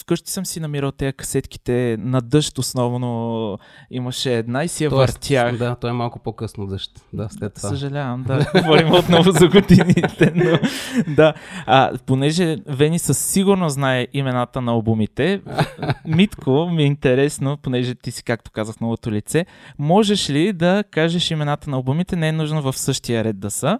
вкъщи 0.00 0.30
съм 0.30 0.46
си 0.46 0.60
намирал 0.60 0.92
тези 0.92 1.12
касетките 1.12 1.96
на 2.00 2.20
дъжд 2.20 2.58
основно. 2.58 3.58
Имаше 3.90 4.34
една 4.34 4.64
и 4.64 4.68
си 4.68 4.84
я 4.84 4.90
Тоест, 4.90 5.12
въртях. 5.12 5.58
Да, 5.58 5.74
той 5.74 5.90
е 5.90 5.92
малко 5.92 6.18
по-късно 6.18 6.66
дъжд. 6.66 7.04
Да, 7.12 7.28
след 7.30 7.54
това. 7.54 7.68
Съжалявам, 7.68 8.22
да, 8.22 8.46
говорим 8.54 8.92
отново 8.92 9.30
за 9.30 9.48
годините, 9.48 10.32
но 10.34 10.58
да. 11.14 11.34
А, 11.66 11.98
понеже 12.06 12.56
Вени 12.66 12.98
със 12.98 13.18
сигурност 13.18 13.74
знае 13.74 14.06
имената 14.12 14.60
на 14.60 14.72
албумите, 14.72 15.42
Митко 16.06 16.68
ми 16.72 16.82
е 16.82 16.86
интересно, 16.86 17.56
понеже 17.56 17.94
ти 17.94 18.10
си, 18.10 18.24
както 18.24 18.50
казах, 18.50 18.80
новото 18.80 19.12
лице, 19.12 19.46
можеш 19.78 20.30
ли 20.30 20.52
да 20.52 20.84
кажеш 20.90 21.30
имената 21.30 21.70
на 21.70 21.76
албумите, 21.76 22.16
не 22.16 22.28
е 22.28 22.32
нужно 22.32 22.62
в 22.62 22.78
същия 22.78 23.24
ред 23.24 23.38
да 23.38 23.50
са, 23.50 23.78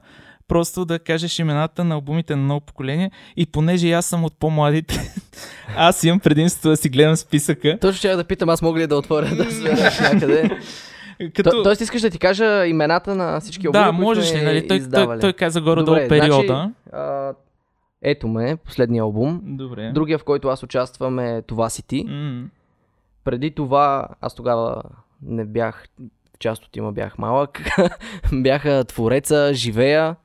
просто 0.48 0.84
да 0.84 0.98
кажеш 0.98 1.38
имената 1.38 1.84
на 1.84 1.94
албумите 1.94 2.36
на 2.36 2.42
ново 2.42 2.60
поколение 2.60 3.10
и 3.36 3.46
понеже 3.46 3.92
аз 3.92 4.06
съм 4.06 4.24
от 4.24 4.38
по-младите, 4.38 5.12
аз 5.76 6.04
имам 6.04 6.20
предимство 6.20 6.68
да 6.68 6.76
си 6.76 6.88
гледам 6.88 7.16
списъка. 7.16 7.78
Точно 7.80 7.98
ще 7.98 8.16
да 8.16 8.24
питам, 8.24 8.48
аз 8.48 8.62
мога 8.62 8.80
ли 8.80 8.86
да 8.86 8.96
отворя 8.96 9.34
да 9.34 9.44
някъде. 10.02 10.58
Като... 11.34 11.50
То, 11.50 11.62
тоест 11.62 11.80
искаш 11.80 12.02
да 12.02 12.10
ти 12.10 12.18
кажа 12.18 12.66
имената 12.66 13.14
на 13.14 13.40
всички 13.40 13.66
албуми, 13.66 13.84
да, 13.84 13.92
можеш 13.92 14.34
ли, 14.34 14.42
нали? 14.42 14.60
Той, 14.60 14.68
той, 14.68 14.76
издавали? 14.76 15.20
той 15.20 15.32
каза 15.32 15.60
горе-долу 15.60 15.84
Добре, 15.84 16.08
периода. 16.08 16.46
Значи, 16.46 16.72
а, 16.92 17.32
ето 18.02 18.28
ме, 18.28 18.56
последния 18.56 19.02
албум. 19.02 19.40
Добре. 19.44 19.90
Другия, 19.94 20.18
в 20.18 20.24
който 20.24 20.48
аз 20.48 20.62
участвам 20.62 21.18
е 21.18 21.42
Това 21.42 21.70
си 21.70 21.82
ти. 21.82 22.04
М, 22.08 22.44
Преди 23.24 23.50
това, 23.50 24.08
аз 24.20 24.34
тогава 24.34 24.82
не 25.22 25.44
бях, 25.44 25.84
част 26.38 26.64
от 26.64 26.72
тима 26.72 26.92
бях 26.92 27.18
малък, 27.18 27.62
бяха 28.32 28.84
Твореца, 28.84 29.50
Живея, 29.54 30.16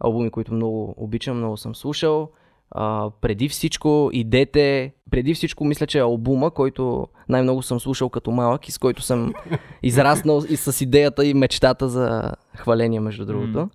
албуми, 0.00 0.30
които 0.30 0.54
много 0.54 0.94
обичам, 0.96 1.36
много 1.36 1.56
съм 1.56 1.74
слушал. 1.74 2.30
А, 2.70 3.10
преди 3.20 3.48
всичко 3.48 4.10
идете, 4.12 4.94
преди 5.10 5.34
всичко 5.34 5.64
мисля, 5.64 5.86
че 5.86 5.98
е 5.98 6.02
албума, 6.02 6.50
който 6.50 7.08
най-много 7.28 7.62
съм 7.62 7.80
слушал 7.80 8.08
като 8.08 8.30
малък 8.30 8.68
и 8.68 8.72
с 8.72 8.78
който 8.78 9.02
съм 9.02 9.32
израснал 9.82 10.42
и 10.48 10.56
с 10.56 10.80
идеята 10.84 11.26
и 11.26 11.34
мечтата 11.34 11.88
за 11.88 12.32
хваление, 12.56 13.00
между 13.00 13.26
другото. 13.26 13.70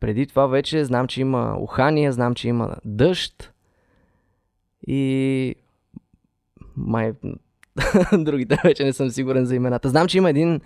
Преди 0.00 0.26
това 0.26 0.46
вече 0.46 0.84
знам, 0.84 1.06
че 1.06 1.20
има 1.20 1.56
ухания, 1.58 2.12
знам, 2.12 2.34
че 2.34 2.48
има 2.48 2.76
дъжд 2.84 3.52
и 4.86 5.54
май 6.76 7.12
другите 8.12 8.58
вече 8.64 8.84
не 8.84 8.92
съм 8.92 9.10
сигурен 9.10 9.44
за 9.44 9.54
имената. 9.54 9.88
Знам, 9.88 10.06
че 10.06 10.18
има 10.18 10.30
един 10.30 10.60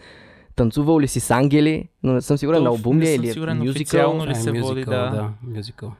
танцувал 0.56 1.00
ли 1.00 1.08
си 1.08 1.20
с 1.20 1.30
ангели, 1.30 1.88
но 2.02 2.12
не 2.12 2.20
съм 2.20 2.38
сигурен 2.38 2.58
То 2.58 2.64
на 2.64 2.70
албум 2.70 3.00
ли 3.00 3.04
не 3.04 3.10
е 3.10 3.14
съм 3.14 3.24
или 3.24 3.30
е 3.30 3.32
сигурен 3.32 3.58
мюзикъл. 3.58 3.72
официално 3.72 4.26
ли 4.26 4.30
Е, 4.30 4.34
се 4.34 4.50
води, 4.50 4.60
мюзикъл, 4.60 4.94
да. 4.94 5.10
да, 5.10 5.30
мюзикъл. 5.42 5.92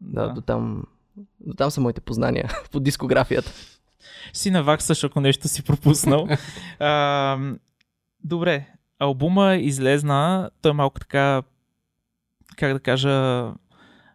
Да, 0.00 0.28
до 0.28 0.40
там, 0.40 0.84
до 1.40 1.54
там 1.54 1.70
са 1.70 1.80
моите 1.80 2.00
познания 2.00 2.50
по 2.72 2.80
дискографията. 2.80 3.52
си 4.32 4.50
наваксаш, 4.50 5.04
ако 5.04 5.20
нещо 5.20 5.48
си 5.48 5.62
пропуснал. 5.62 6.28
а, 6.78 7.38
добре, 8.24 8.66
албума 8.98 9.54
излезна, 9.56 10.50
той 10.62 10.70
е 10.70 10.74
малко 10.74 11.00
така, 11.00 11.42
как 12.56 12.72
да 12.72 12.80
кажа, 12.80 13.10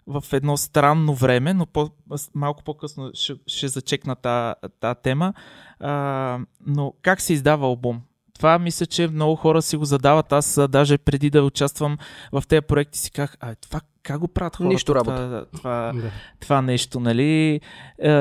в 0.08 0.24
едно 0.34 0.58
странно 0.58 1.14
време, 1.14 1.54
но 1.54 1.66
по, 1.66 1.90
малко 2.34 2.64
по-късно 2.64 3.12
ще, 3.14 3.34
ще 3.48 3.68
зачекна 3.68 4.16
тази 4.16 4.56
та 4.80 4.96
тема. 4.96 5.34
А, 5.80 6.40
но 6.66 6.94
как 7.02 7.22
се 7.22 7.34
издава 7.34 7.66
албум? 7.66 8.02
Това 8.36 8.60
мисля, 8.60 8.86
че 8.86 9.08
много 9.08 9.36
хора 9.36 9.62
си 9.62 9.78
го 9.78 9.86
задават. 9.86 10.34
Аз 10.34 10.60
даже 10.70 10.98
преди 10.98 11.30
да 11.30 11.44
участвам 11.44 11.98
в 12.32 12.44
тези 12.48 12.62
проекти 12.62 13.00
си 13.00 13.12
казах, 13.12 13.38
а 13.40 13.56
това 13.56 13.82
как 14.04 14.20
го 14.20 14.28
правят 14.28 14.56
хората? 14.56 14.74
Нищо 14.74 14.96
работа. 14.96 15.16
Това, 15.16 15.92
това, 15.92 16.02
Да. 16.02 16.12
това 16.40 16.62
нещо, 16.62 17.00
нали? 17.00 17.62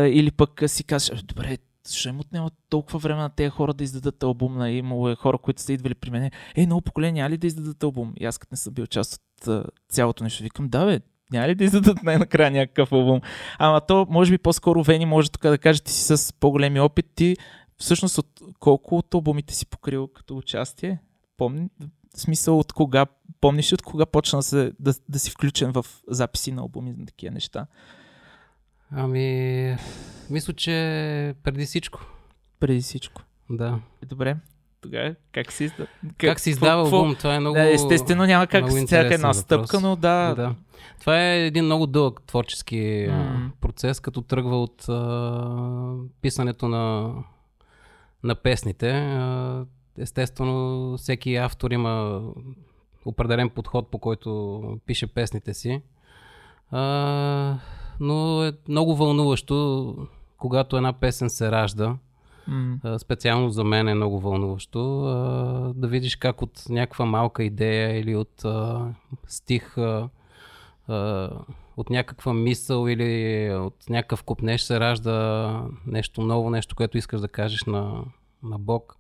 Или 0.07 0.31
пък 0.31 0.63
си 0.67 0.85
кажеш, 0.85 1.11
«Абе, 1.11 1.23
добре, 1.23 1.59
защо 1.87 2.09
им 2.09 2.21
отнема 2.21 2.51
толкова 2.69 2.99
време 2.99 3.21
на 3.21 3.29
тези 3.29 3.51
хора 3.51 3.75
да 3.75 3.85
издадат 3.85 4.23
албум? 4.23 4.59
Нали? 4.59 4.73
Имало 4.73 5.09
е 5.09 5.15
хора, 5.15 5.39
които 5.39 5.63
са 5.63 5.73
идвали 5.73 5.95
при 5.95 6.11
мен. 6.11 6.31
Е, 6.57 6.67
ново 6.67 6.81
поколение, 6.81 7.23
няма 7.23 7.31
ли 7.31 7.37
да 7.37 7.47
издадат 7.47 7.83
албум? 7.83 8.13
И 8.21 8.25
аз 8.25 8.39
като 8.39 8.53
не 8.53 8.57
съм 8.57 8.75
бил 8.75 8.87
част 8.87 9.21
от 9.47 9.67
цялото 9.89 10.25
нещо, 10.25 10.43
викам, 10.43 10.69
да 10.69 10.87
бе, 10.87 11.01
няма 11.33 11.49
ли 11.49 11.55
да 11.55 11.65
издадат 11.65 12.03
най-накрая 12.03 12.51
някакъв 12.51 12.93
албум? 12.93 13.21
Ама 13.59 13.81
то, 13.81 14.07
може 14.11 14.31
би 14.31 14.39
по-скоро 14.39 14.83
Вени 14.83 15.07
може 15.07 15.31
тук 15.31 15.43
да 15.43 15.59
каже, 15.59 15.83
ти 15.83 15.93
си 15.93 16.17
с 16.17 16.33
по-големи 16.33 16.81
опит, 16.81 17.07
ти 17.15 17.37
всъщност 17.79 18.19
от 18.19 18.41
колко 18.59 18.97
от 18.99 19.15
албумите 19.15 19.55
си 19.55 19.67
покрил 19.67 20.09
като 20.09 20.37
участие? 20.37 20.99
Помни, 21.37 21.69
в 22.17 22.21
смисъл 22.21 22.59
от 22.59 22.73
кога, 22.73 23.07
помниш 23.41 23.73
от 23.73 23.83
кога 23.83 24.07
почна 24.07 24.39
да, 24.39 24.43
се, 24.43 24.73
да, 24.81 24.95
да 25.09 25.19
си 25.19 25.31
включен 25.31 25.73
в 25.73 25.87
записи 26.09 26.53
на 26.53 26.63
албуми 26.63 26.95
на 26.99 27.07
такива 27.07 27.35
неща? 27.35 27.67
Ами, 28.91 29.77
мисля, 30.31 30.53
че 30.53 31.35
преди 31.43 31.67
всичко. 31.67 32.01
Преди 32.61 32.81
всичко. 32.81 33.23
Да. 33.51 33.81
Добре. 34.07 34.37
Тогава 34.81 35.15
как 35.33 35.53
се 35.53 35.65
издава? 35.65 35.89
Как, 36.19 36.41
се 36.41 36.51
издава 36.51 36.83
албум? 36.83 37.15
Това 37.15 37.35
е 37.35 37.41
много... 37.41 37.55
Да, 37.55 37.73
естествено 37.73 38.25
няма 38.27 38.47
как 38.47 38.71
с 38.71 38.87
всяка 38.87 39.15
една 39.15 39.35
стъпка, 39.35 39.81
но 39.81 39.97
да. 39.97 40.35
Да. 40.35 40.55
Това 41.01 41.23
е 41.23 41.47
един 41.47 41.65
много 41.65 41.87
дълъг 41.87 42.23
творчески 42.27 43.07
М. 43.11 43.51
процес, 43.61 44.01
като 44.01 44.23
тръгва 44.23 44.63
от 44.63 44.89
а, 44.89 45.95
писането 46.23 46.69
на, 46.69 47.15
на 48.25 48.35
песните. 48.35 49.19
Естествено, 49.99 50.97
всеки 50.99 51.37
автор 51.37 51.71
има 51.71 52.23
определен 53.05 53.51
подход, 53.51 53.91
по 53.91 53.99
който 53.99 54.63
пише 54.87 55.07
песните 55.07 55.55
си. 55.55 55.83
А, 56.71 57.59
но 58.01 58.45
е 58.45 58.53
много 58.69 58.97
вълнуващо, 58.97 59.97
когато 60.39 60.77
една 60.77 60.93
песен 60.93 61.31
се 61.31 61.51
ражда. 61.51 61.97
А, 62.85 62.99
Специално 62.99 63.51
за 63.51 63.65
мен 63.65 63.89
е 63.89 63.95
много 63.95 64.21
вълнуващо 64.21 65.05
а, 65.05 65.13
да 65.77 65.89
видиш 65.89 66.17
как 66.17 66.43
от 66.43 66.65
някаква 66.69 67.05
малка 67.05 67.45
идея 67.45 67.99
или 67.99 68.17
от 68.17 68.45
а, 68.45 68.89
стих, 69.27 69.79
а, 69.79 70.09
а, 70.89 71.31
от 71.77 71.91
някаква 71.91 72.35
мисъл 72.35 72.89
или 72.89 73.51
от 73.55 73.91
някакъв 73.91 74.23
купнеж 74.23 74.63
се 74.63 74.81
ражда 74.81 75.61
нещо 75.87 76.21
ново, 76.21 76.51
нещо, 76.51 76.77
което 76.77 76.99
искаш 76.99 77.21
да 77.21 77.29
кажеш 77.29 77.65
на, 77.65 78.05
на 78.43 78.59
Бог. 78.59 78.97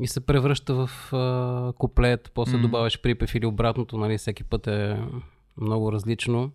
И 0.00 0.06
се 0.06 0.20
превръща 0.20 0.74
в 0.74 1.12
а, 1.12 1.72
куплет, 1.78 2.30
после 2.34 2.56
М. 2.56 2.62
добавяш 2.62 3.00
припев 3.02 3.34
или 3.34 3.46
обратното, 3.46 3.98
нали, 3.98 4.18
всеки 4.18 4.44
път 4.44 4.66
е 4.66 5.02
много 5.56 5.92
различно. 5.92 6.50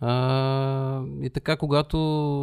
А, 0.00 1.02
и 1.22 1.30
така, 1.30 1.56
когато 1.56 1.98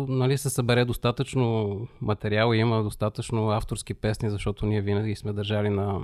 нали, 0.09 0.37
се 0.37 0.49
събере 0.49 0.85
достатъчно 0.85 1.79
материал 2.01 2.53
и 2.53 2.57
има 2.57 2.83
достатъчно 2.83 3.49
авторски 3.49 3.93
песни, 3.93 4.29
защото 4.29 4.65
ние 4.65 4.81
винаги 4.81 5.15
сме 5.15 5.33
държали 5.33 5.69
на, 5.69 5.99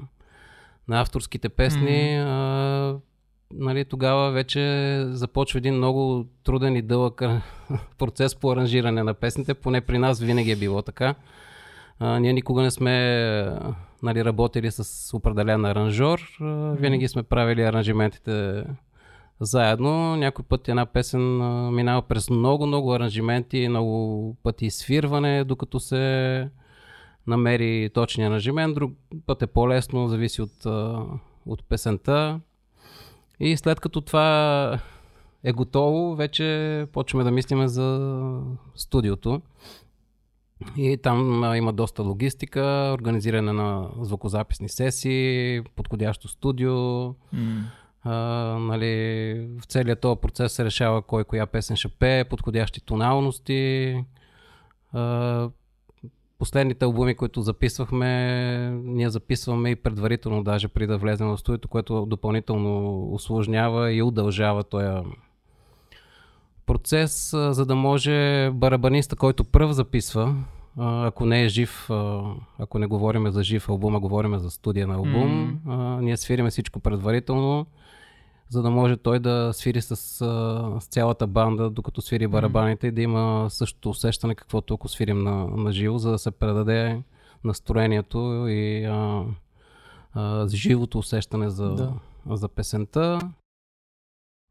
на 0.87 1.01
авторските 1.01 1.49
песни, 1.49 2.17
а, 2.17 2.95
нали, 3.57 3.85
тогава 3.85 4.31
вече 4.31 5.03
започва 5.07 5.57
един 5.57 5.75
много 5.75 6.25
труден 6.43 6.75
и 6.75 6.81
дълъг 6.81 7.21
процес 7.97 8.35
по 8.35 8.51
аранжиране 8.51 9.03
на 9.03 9.13
песните. 9.13 9.53
Поне 9.53 9.81
при 9.81 9.97
нас 9.97 10.19
винаги 10.19 10.51
е 10.51 10.55
било 10.55 10.81
така. 10.81 11.15
А, 11.99 12.19
ние 12.19 12.33
никога 12.33 12.61
не 12.61 12.71
сме 12.71 12.93
нали, 14.03 14.25
работили 14.25 14.71
с 14.71 15.13
определен 15.13 15.65
аранжор. 15.65 16.37
Винаги 16.79 17.07
сме 17.07 17.23
правили 17.23 17.61
аранжиментите 17.61 18.63
заедно. 19.39 20.15
Някой 20.15 20.45
път 20.45 20.67
една 20.67 20.85
песен 20.85 21.37
минава 21.75 22.01
през 22.01 22.29
много-много 22.29 22.93
аранжименти, 22.93 23.67
много 23.67 24.35
пъти 24.43 24.69
свирване, 24.69 25.43
докато 25.43 25.79
се 25.79 26.49
намери 27.27 27.89
точния 27.93 28.29
аранжимент. 28.29 28.75
Друг 28.75 28.91
път 29.25 29.41
е 29.41 29.47
по-лесно, 29.47 30.07
зависи 30.07 30.41
от, 30.41 30.65
от 31.45 31.63
песента. 31.69 32.39
И 33.43 33.57
след 33.57 33.79
като 33.79 34.01
това 34.01 34.79
е 35.43 35.53
готово, 35.53 36.15
вече 36.15 36.87
почваме 36.91 37.23
да 37.23 37.31
мислиме 37.31 37.67
за 37.67 38.39
студиото. 38.75 39.41
И 40.77 40.97
там 40.97 41.43
а, 41.43 41.57
има 41.57 41.73
доста 41.73 42.03
логистика, 42.03 42.91
организиране 42.99 43.53
на 43.53 43.89
звукозаписни 44.01 44.69
сесии, 44.69 45.61
подходящо 45.75 46.27
студио, 46.27 47.03
м, 47.03 47.13
а, 48.03 48.13
нали, 48.59 49.33
в 49.59 49.65
целият 49.65 49.99
този 49.99 50.19
процес 50.21 50.53
се 50.53 50.65
решава 50.65 51.01
кой 51.01 51.23
коя 51.23 51.45
песен 51.45 51.75
ще 51.75 51.87
пее, 51.87 52.23
подходящи 52.23 52.81
тоналности. 52.81 54.03
А, 54.93 55.49
последните 56.43 56.85
албуми, 56.85 57.15
които 57.15 57.41
записвахме, 57.41 58.09
ние 58.83 59.09
записваме 59.09 59.69
и 59.69 59.75
предварително, 59.75 60.43
даже 60.43 60.67
при 60.67 60.87
да 60.87 60.97
влезем 60.97 61.27
в 61.27 61.37
студиото, 61.37 61.67
което 61.67 62.05
допълнително 62.05 63.03
осложнява 63.13 63.93
и 63.93 64.01
удължава 64.01 64.63
този 64.63 65.07
процес, 66.65 67.29
за 67.31 67.65
да 67.65 67.75
може 67.75 68.49
барабаниста, 68.53 69.15
който 69.15 69.43
пръв 69.43 69.71
записва, 69.71 70.35
ако 70.77 71.25
не 71.25 71.43
е 71.43 71.47
жив, 71.47 71.89
ако 72.59 72.79
не 72.79 72.87
говориме 72.87 73.31
за 73.31 73.43
жив 73.43 73.69
албум, 73.69 73.95
а 73.95 73.99
говориме 73.99 74.39
за 74.39 74.51
студия 74.51 74.87
на 74.87 74.95
албум, 74.95 75.59
а, 75.67 76.01
ние 76.01 76.17
свириме 76.17 76.49
всичко 76.49 76.79
предварително, 76.79 77.65
за 78.53 78.61
да 78.61 78.69
може 78.69 78.97
той 78.97 79.19
да 79.19 79.49
свири 79.53 79.81
с, 79.81 79.95
с 80.79 80.87
цялата 80.89 81.27
банда, 81.27 81.69
докато 81.69 82.01
свири 82.01 82.27
барабаните 82.27 82.87
и 82.87 82.91
да 82.91 83.01
има 83.01 83.47
същото 83.49 83.89
усещане, 83.89 84.35
каквото 84.35 84.73
ако 84.73 84.87
свирим 84.87 85.23
на, 85.23 85.47
на 85.47 85.71
живо, 85.71 85.97
за 85.97 86.11
да 86.11 86.17
се 86.19 86.31
предаде 86.31 87.03
настроението 87.43 88.45
и 88.49 88.83
а, 88.83 89.25
а, 90.13 90.47
живото 90.47 90.99
усещане 90.99 91.49
за, 91.49 91.69
Да. 91.69 91.93
за 92.35 92.47
песента. 92.47 93.19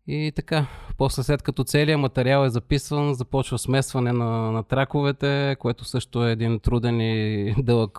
И 0.07 0.33
така, 0.37 0.67
после 0.99 1.23
след 1.23 1.43
като 1.43 1.65
целият 1.65 2.01
материал 2.01 2.45
е 2.45 2.51
записван, 2.51 3.15
започва 3.15 3.59
смесване 3.59 4.13
на, 4.13 4.53
на 4.53 4.63
траковете, 4.63 5.57
което 5.59 5.85
също 5.85 6.27
е 6.27 6.33
един 6.33 6.61
труден 6.61 7.01
и 7.01 7.55
дълъг 7.63 7.99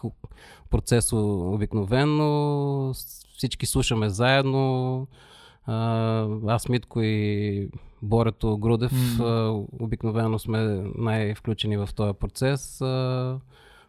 процес 0.69 1.13
обикновено. 1.13 2.93
Всички 3.38 3.65
слушаме 3.65 4.10
заедно. 4.10 5.07
Аз, 6.48 6.70
Митко 6.70 7.01
и 7.01 7.70
Борето 8.01 8.58
Грудев 8.58 9.20
а, 9.20 9.50
обикновено 9.79 10.39
сме 10.39 10.84
най-включени 10.98 11.77
в 11.77 11.89
този 11.96 12.13
процес. 12.13 12.82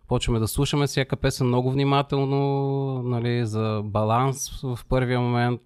Почваме 0.09 0.39
да 0.39 0.49
слушаме 0.49 0.87
всяка 0.87 1.17
песен 1.17 1.47
много 1.47 1.71
внимателно, 1.71 3.03
нали, 3.03 3.47
за 3.47 3.83
баланс 3.85 4.61
в 4.63 4.79
първия 4.89 5.21
момент. 5.21 5.61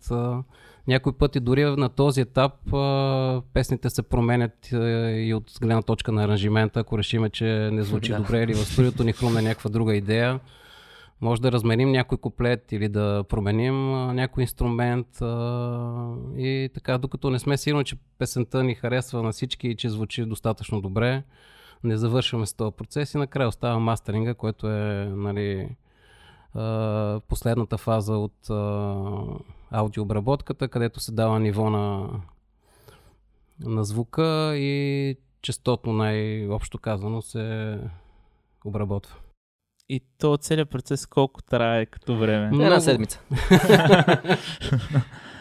Някои 0.88 1.12
пъти 1.12 1.40
дори 1.40 1.64
на 1.64 1.88
този 1.88 2.20
етап 2.20 2.52
песните 3.52 3.90
се 3.90 4.02
променят 4.02 4.68
и 4.72 5.32
от 5.36 5.52
гледна 5.60 5.82
точка 5.82 6.12
на 6.12 6.24
аранжимента, 6.24 6.80
ако 6.80 6.98
решиме, 6.98 7.30
че 7.30 7.44
не 7.72 7.82
звучи 7.82 8.12
Да. 8.12 8.18
добре 8.18 8.42
или 8.42 8.54
в 8.54 8.58
студиото 8.58 9.04
ни 9.04 9.12
хрумне 9.12 9.42
някаква 9.42 9.70
друга 9.70 9.94
идея. 9.94 10.40
Може 11.20 11.42
да 11.42 11.52
разменим 11.52 11.90
някой 11.90 12.18
куплет 12.18 12.72
или 12.72 12.88
да 12.88 13.24
променим 13.28 13.92
някой 14.14 14.42
инструмент 14.42 15.06
и 16.36 16.70
така, 16.74 16.98
докато 16.98 17.30
не 17.30 17.38
сме 17.38 17.56
сигурни, 17.56 17.84
че 17.84 17.96
песента 18.18 18.64
ни 18.64 18.74
харесва 18.74 19.22
на 19.22 19.32
всички 19.32 19.68
и 19.68 19.76
че 19.76 19.88
звучи 19.88 20.24
достатъчно 20.24 20.80
добре, 20.80 21.22
не 21.84 21.96
завършваме 21.96 22.46
с 22.46 22.54
този 22.54 22.76
процес 22.76 23.14
и 23.14 23.18
накрая 23.18 23.48
остава 23.48 23.78
мастеринга, 23.78 24.34
което 24.34 24.68
е 24.70 25.12
нали, 25.16 25.76
последната 27.28 27.78
фаза 27.78 28.16
от 28.16 28.50
аудиообработката, 29.70 30.68
където 30.68 31.00
се 31.00 31.12
дава 31.12 31.40
ниво 31.40 31.70
на, 31.70 32.10
на 33.60 33.84
звука 33.84 34.56
и 34.56 35.16
частотно 35.42 35.92
най-общо 35.92 36.78
казано 36.78 37.22
се 37.22 37.78
обработва. 38.64 39.16
И 39.88 40.00
то 40.18 40.36
целият 40.36 40.70
процес 40.70 41.06
колко 41.06 41.42
трае 41.42 41.86
като 41.86 42.16
време? 42.16 42.44
Една 42.44 42.56
Много- 42.56 42.80
седмица. 42.80 43.20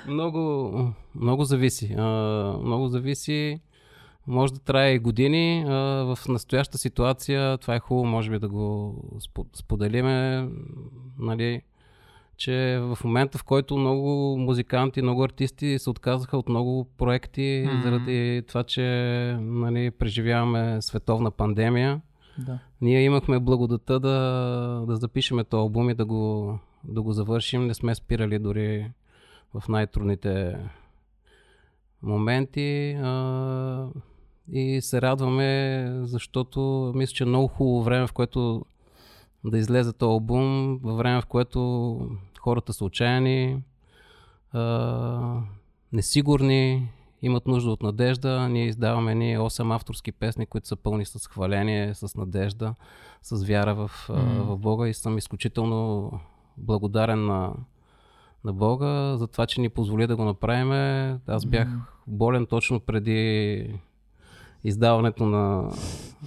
много, 0.08 0.72
много 1.16 1.44
зависи. 1.44 1.96
А, 1.98 2.04
много 2.64 2.88
зависи. 2.88 3.60
Може 4.28 4.54
да 4.54 4.60
трае 4.60 4.92
и 4.92 5.00
години. 5.00 5.66
А, 5.68 5.74
в 6.06 6.20
настоящата 6.28 6.78
ситуация 6.78 7.58
това 7.58 7.76
е 7.76 7.80
хубаво, 7.80 8.06
може 8.06 8.32
би 8.32 8.40
да 8.40 8.48
го 8.48 8.96
спо- 9.18 9.58
споделиме, 9.58 10.48
нали, 11.20 11.62
че 12.38 12.54
в 12.82 12.98
момента, 13.04 13.38
в 13.38 13.44
който 13.44 13.78
много 13.78 14.38
музиканти, 14.38 15.02
много 15.02 15.24
артисти 15.24 15.80
се 15.80 15.90
отказаха 15.90 16.38
от 16.38 16.50
много 16.50 16.88
проекти 16.98 17.64
Мгм. 17.68 17.82
заради 17.82 18.44
това, 18.48 18.64
че 18.64 18.82
нали, 19.40 19.92
преживяваме 19.92 20.82
световна 20.82 21.32
пандемия, 21.32 22.02
Да. 22.38 22.60
ние 22.82 23.04
имахме 23.04 23.40
благодата 23.40 24.00
да, 24.00 24.84
да 24.88 24.96
запишеме 24.96 25.44
този 25.44 25.60
албум 25.60 25.90
и 25.90 25.94
да 25.94 26.06
го, 26.06 26.60
да 26.84 27.02
го 27.02 27.14
завършим. 27.14 27.68
Не 27.68 27.74
сме 27.74 27.96
спирали 27.96 28.40
дори 28.40 28.92
в 29.54 29.68
най-трудните 29.70 30.58
моменти. 32.04 32.98
А, 33.02 33.88
и 34.52 34.82
се 34.82 35.02
радваме, 35.02 35.86
защото 36.04 36.92
мисля, 36.96 37.14
че 37.14 37.24
е 37.24 37.28
много 37.28 37.48
хубаво 37.48 37.84
време, 37.84 38.08
в 38.08 38.14
което 38.14 38.66
да 39.46 39.58
излезе 39.58 39.94
този 39.94 40.10
албум, 40.10 40.80
във 40.84 40.98
време, 40.98 41.22
в 41.22 41.26
което 41.26 42.00
хората 42.40 42.74
са 42.74 42.86
отчаяни, 42.86 43.64
а, 44.52 45.42
несигурни, 45.94 46.90
имат 47.22 47.48
нужда 47.48 47.72
от 47.72 47.84
надежда. 47.84 48.50
Ние 48.50 48.66
издаваме 48.66 49.16
ни 49.16 49.38
8 49.38 49.76
авторски 49.76 50.12
песни, 50.12 50.46
които 50.46 50.68
са 50.68 50.76
пълни 50.76 51.06
с 51.06 51.28
хваление, 51.28 51.94
с 51.94 52.16
надежда, 52.16 52.76
с 53.22 53.44
вяра 53.44 53.76
в, 53.76 53.92
М. 54.10 54.16
в 54.46 54.58
Бога 54.58 54.88
и 54.88 54.94
съм 54.94 55.18
изключително 55.18 56.12
благодарен 56.58 57.26
на, 57.26 57.54
на 58.44 58.54
Бога 58.54 59.16
за 59.18 59.28
това, 59.28 59.46
че 59.46 59.62
ни 59.62 59.70
позволи 59.70 60.08
да 60.08 60.16
го 60.16 60.24
направим. 60.24 60.72
Аз 61.28 61.46
бях 61.46 61.68
болен 62.08 62.46
точно 62.46 62.80
преди 62.80 63.80
издаването 64.64 65.26
на, 65.26 65.72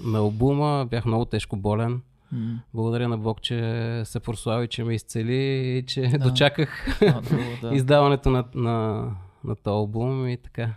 на 0.05 0.19
албума. 0.19 0.87
Бях 0.91 1.05
много 1.05 1.25
тежко 1.25 1.57
болен. 1.57 2.01
М. 2.33 2.61
Благодаря 2.75 3.09
на 3.09 3.19
Бог, 3.19 3.41
че 3.41 3.57
се 4.05 4.21
прослави, 4.21 4.69
че 4.69 4.85
ме 4.85 4.95
изцели 4.95 5.35
и 5.79 5.85
че 5.87 6.01
Да. 6.03 6.19
дочаках 6.19 6.99
А, 7.03 7.21
да. 7.63 7.71
издаването 7.75 8.31
на, 8.31 8.45
на, 8.55 9.05
на 9.45 9.57
този 9.57 9.75
албум 9.75 10.29
и 10.29 10.37
така. 10.37 10.75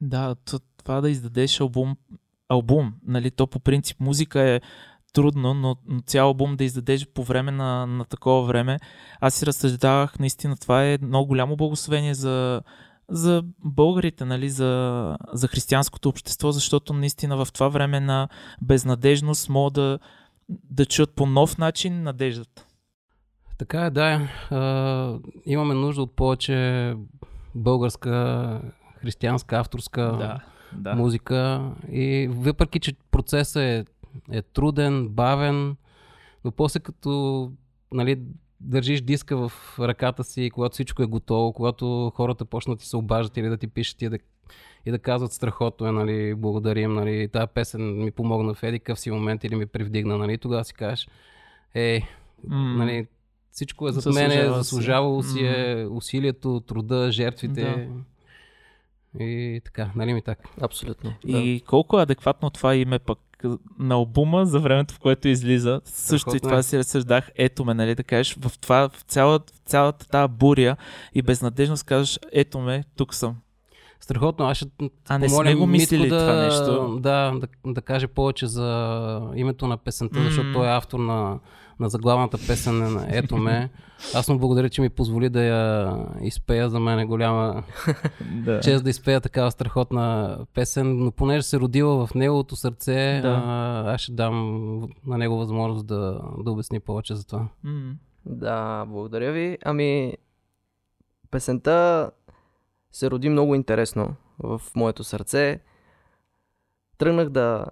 Да, 0.00 0.34
това 0.76 1.00
да 1.00 1.10
издадеш 1.10 1.60
албум, 1.60 1.96
албум, 2.48 2.94
нали, 3.06 3.30
то 3.30 3.46
по 3.46 3.60
принцип 3.60 4.00
музика 4.00 4.40
е 4.40 4.60
трудно, 5.12 5.54
но, 5.54 5.76
но 5.86 6.00
цял 6.00 6.26
албум 6.26 6.56
да 6.56 6.64
издадеш 6.64 7.06
по 7.06 7.24
време 7.24 7.50
на, 7.50 7.86
на 7.86 8.04
такова 8.04 8.46
време. 8.46 8.78
Аз 9.20 9.34
си 9.34 9.46
разсъждавах, 9.46 10.18
наистина 10.18 10.56
това 10.56 10.84
е 10.84 10.98
много 11.02 11.26
голямо 11.26 11.56
благословение 11.56 12.14
за, 12.14 12.62
за 13.08 13.42
българите, 13.64 14.24
нали, 14.24 14.50
за, 14.50 15.16
за 15.32 15.48
християнското 15.48 16.08
общество, 16.08 16.52
защото 16.52 16.92
наистина 16.92 17.44
в 17.44 17.52
това 17.52 17.68
време 17.68 18.00
на 18.00 18.28
безнадежност 18.62 19.48
могат 19.48 19.74
да, 19.74 19.98
да 20.48 20.86
чуят 20.86 21.14
по 21.14 21.26
нов 21.26 21.58
начин 21.58 22.02
надеждата. 22.02 22.66
Така 23.58 23.84
е, 23.84 23.90
да. 23.90 24.28
А, 24.50 25.18
имаме 25.46 25.74
нужда 25.74 26.02
от 26.02 26.16
повече 26.16 26.94
българска, 27.54 28.60
християнска, 29.00 29.56
авторска 29.56 30.40
да. 30.72 30.94
музика. 30.94 31.70
И 31.92 32.28
въпреки, 32.30 32.78
че 32.78 32.94
процесът 33.10 33.62
е, 33.62 33.84
е 34.32 34.42
труден, 34.42 35.08
бавен, 35.08 35.76
но 36.44 36.50
после 36.50 36.80
като 36.80 37.52
нали, 37.92 38.20
държиш 38.60 39.00
диска 39.00 39.48
в 39.48 39.52
ръката 39.78 40.24
си, 40.24 40.50
когато 40.54 40.72
всичко 40.72 41.02
е 41.02 41.06
готово, 41.06 41.52
когато 41.52 42.12
хората 42.14 42.44
почнат 42.44 42.78
да 42.78 42.82
ти 42.82 42.88
се 42.88 42.96
обаждат 42.96 43.36
или 43.36 43.48
да 43.48 43.56
ти 43.56 43.66
пишат 43.66 44.02
и 44.02 44.08
да, 44.08 44.18
и 44.86 44.90
да 44.90 44.98
казват 44.98 45.32
страхотно 45.32 45.86
е, 45.86 45.92
нали, 45.92 46.34
благодарим, 46.34 46.94
нали, 46.94 47.28
тази 47.28 47.46
песен 47.54 48.04
ми 48.04 48.10
помогна 48.10 48.54
в 48.54 48.62
едикъв 48.62 49.00
си 49.00 49.10
момент 49.10 49.44
или 49.44 49.56
ми 49.56 49.66
привдигна, 49.66 50.18
нали, 50.18 50.38
тогава 50.38 50.64
си 50.64 50.74
кажеш, 50.74 51.08
ей, 51.74 52.02
М. 52.48 52.74
нали, 52.84 53.06
всичко 53.54 53.88
е 53.88 53.92
зад 53.92 54.02
Заслужава 54.02 54.28
мене, 54.28 54.42
си. 54.42 54.58
заслужавало 54.58 55.22
си 55.22 55.40
е 55.40 55.86
усилието, 55.90 56.62
труда, 56.66 57.12
жертвите. 57.12 57.88
И 59.20 59.60
така, 59.64 59.90
нали 59.96 60.12
ми 60.12 60.22
така? 60.22 60.48
Абсолютно. 60.60 61.12
И 61.26 61.62
колко 61.66 61.98
е 61.98 62.02
адекватно 62.02 62.50
това 62.50 62.74
име 62.74 62.98
пък 62.98 63.18
на 63.78 63.94
албума 63.94 64.46
за 64.46 64.60
времето, 64.60 64.94
в 64.94 64.98
което 64.98 65.28
излиза. 65.28 65.80
Също 65.84 66.36
и 66.36 66.40
това 66.40 66.58
е. 66.58 66.62
си 66.62 66.78
разсъждах. 66.78 67.30
Ето 67.34 67.64
ме, 67.64 67.74
нали, 67.74 67.94
да 67.94 68.02
кажеш, 68.04 68.36
в, 68.40 68.58
това, 68.58 68.88
в, 68.88 69.02
цялата, 69.02 69.52
в 69.52 69.58
цялата 69.68 70.08
тази 70.08 70.32
буря 70.32 70.76
и 71.14 71.22
безнадежност 71.22 71.84
кажеш, 71.84 72.18
ето 72.32 72.58
ме, 72.58 72.84
тук 72.96 73.14
съм. 73.14 73.36
Страхотно, 74.00 74.44
аз 74.46 74.56
ще 74.56 74.66
А 75.08 75.18
не 75.18 75.26
помоля 75.26 75.44
сме 75.46 75.54
го 75.54 75.66
Митко 75.66 75.70
мислили 75.70 76.08
да, 76.08 76.18
това 76.18 76.34
нещо. 76.34 76.98
Да, 77.00 77.32
да, 77.40 77.72
да 77.72 77.82
каже 77.82 78.06
повече 78.06 78.46
за 78.46 79.30
името 79.36 79.66
на 79.66 79.76
песента, 79.76 80.18
М. 80.18 80.24
защото 80.24 80.52
той 80.52 80.66
е 80.66 80.70
автор 80.70 80.98
на, 80.98 81.38
на 81.80 81.88
заглавната 81.88 82.38
песен 82.46 82.78
на 82.92 83.06
Ето 83.10 83.36
ме. 83.36 83.70
Аз 84.14 84.28
му 84.28 84.38
благодаря, 84.38 84.70
че 84.70 84.80
ми 84.80 84.88
позволи 84.90 85.28
да 85.28 85.42
я 85.42 85.96
изпея. 86.20 86.70
За 86.70 86.80
мен 86.80 86.98
е 86.98 87.04
голяма 87.06 87.62
Да. 88.44 88.60
чест 88.60 88.84
да 88.84 88.90
изпея 88.90 89.20
такава 89.20 89.50
страхотна 89.50 90.38
песен, 90.54 91.04
но 91.04 91.12
понеже 91.12 91.42
се 91.42 91.60
родила 91.60 92.06
в 92.06 92.14
неговото 92.14 92.56
сърце, 92.56 93.20
Да. 93.22 93.42
а, 93.46 93.94
аз 93.94 94.00
ще 94.00 94.12
дам 94.12 94.36
на 95.06 95.18
него 95.18 95.36
възможност 95.36 95.86
да, 95.86 96.20
да 96.38 96.50
обясни 96.50 96.80
повече 96.80 97.14
за 97.14 97.26
това. 97.26 97.48
Да, 98.26 98.84
благодаря 98.88 99.32
ви. 99.32 99.58
Ами, 99.64 100.14
песента 101.30 102.10
се 102.92 103.10
роди 103.10 103.28
много 103.28 103.54
интересно 103.54 104.14
в 104.38 104.60
моето 104.76 105.04
сърце. 105.04 105.60
Тръгнах 106.98 107.28
да, 107.28 107.66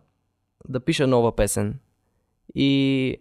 да 0.68 0.80
пиша 0.80 1.06
нова 1.06 1.36
песен. 1.36 1.78
И 2.54 3.16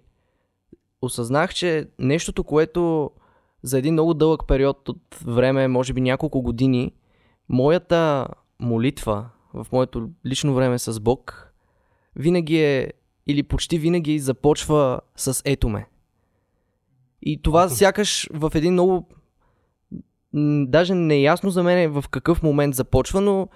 осъзнах, 1.01 1.53
че 1.53 1.87
нещото, 1.99 2.43
което 2.43 3.11
за 3.63 3.77
един 3.77 3.93
много 3.93 4.13
дълъг 4.13 4.47
период 4.47 4.89
от 4.89 5.17
време, 5.25 5.67
може 5.67 5.93
би 5.93 6.01
няколко 6.01 6.41
години, 6.41 6.93
моята 7.49 8.27
молитва 8.59 9.29
в 9.53 9.67
моето 9.71 10.09
лично 10.25 10.53
време 10.53 10.79
с 10.79 10.99
Бог, 10.99 11.53
винаги 12.15 12.57
е, 12.57 12.93
или 13.27 13.43
почти 13.43 13.77
винаги 13.77 14.19
започва 14.19 14.99
с 15.15 15.41
ето 15.45 15.69
ме. 15.69 15.87
И 17.21 17.41
това 17.41 17.69
сякаш 17.69 18.29
в 18.33 18.51
един 18.55 18.73
много 18.73 19.07
даже 20.67 20.95
неясно 20.95 21.49
за 21.49 21.63
мен 21.63 21.77
е 21.77 21.87
в 21.87 22.03
какъв 22.11 22.43
момент 22.43 22.75
започва, 22.75 23.21
но 23.21 23.47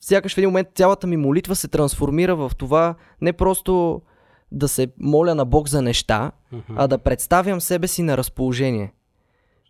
сякаш 0.00 0.34
в 0.34 0.38
един 0.38 0.50
момент 0.50 0.68
цялата 0.74 1.06
ми 1.06 1.16
молитва 1.16 1.56
се 1.56 1.68
трансформира 1.68 2.36
в 2.36 2.52
това 2.58 2.94
не 3.20 3.32
просто 3.32 4.02
да 4.52 4.68
се 4.68 4.88
моля 5.00 5.34
на 5.34 5.44
Бог 5.44 5.68
за 5.68 5.82
неща, 5.82 6.32
а 6.76 6.86
да 6.86 6.98
представям 6.98 7.60
себе 7.60 7.88
си 7.88 8.02
на 8.02 8.16
разположение. 8.16 8.92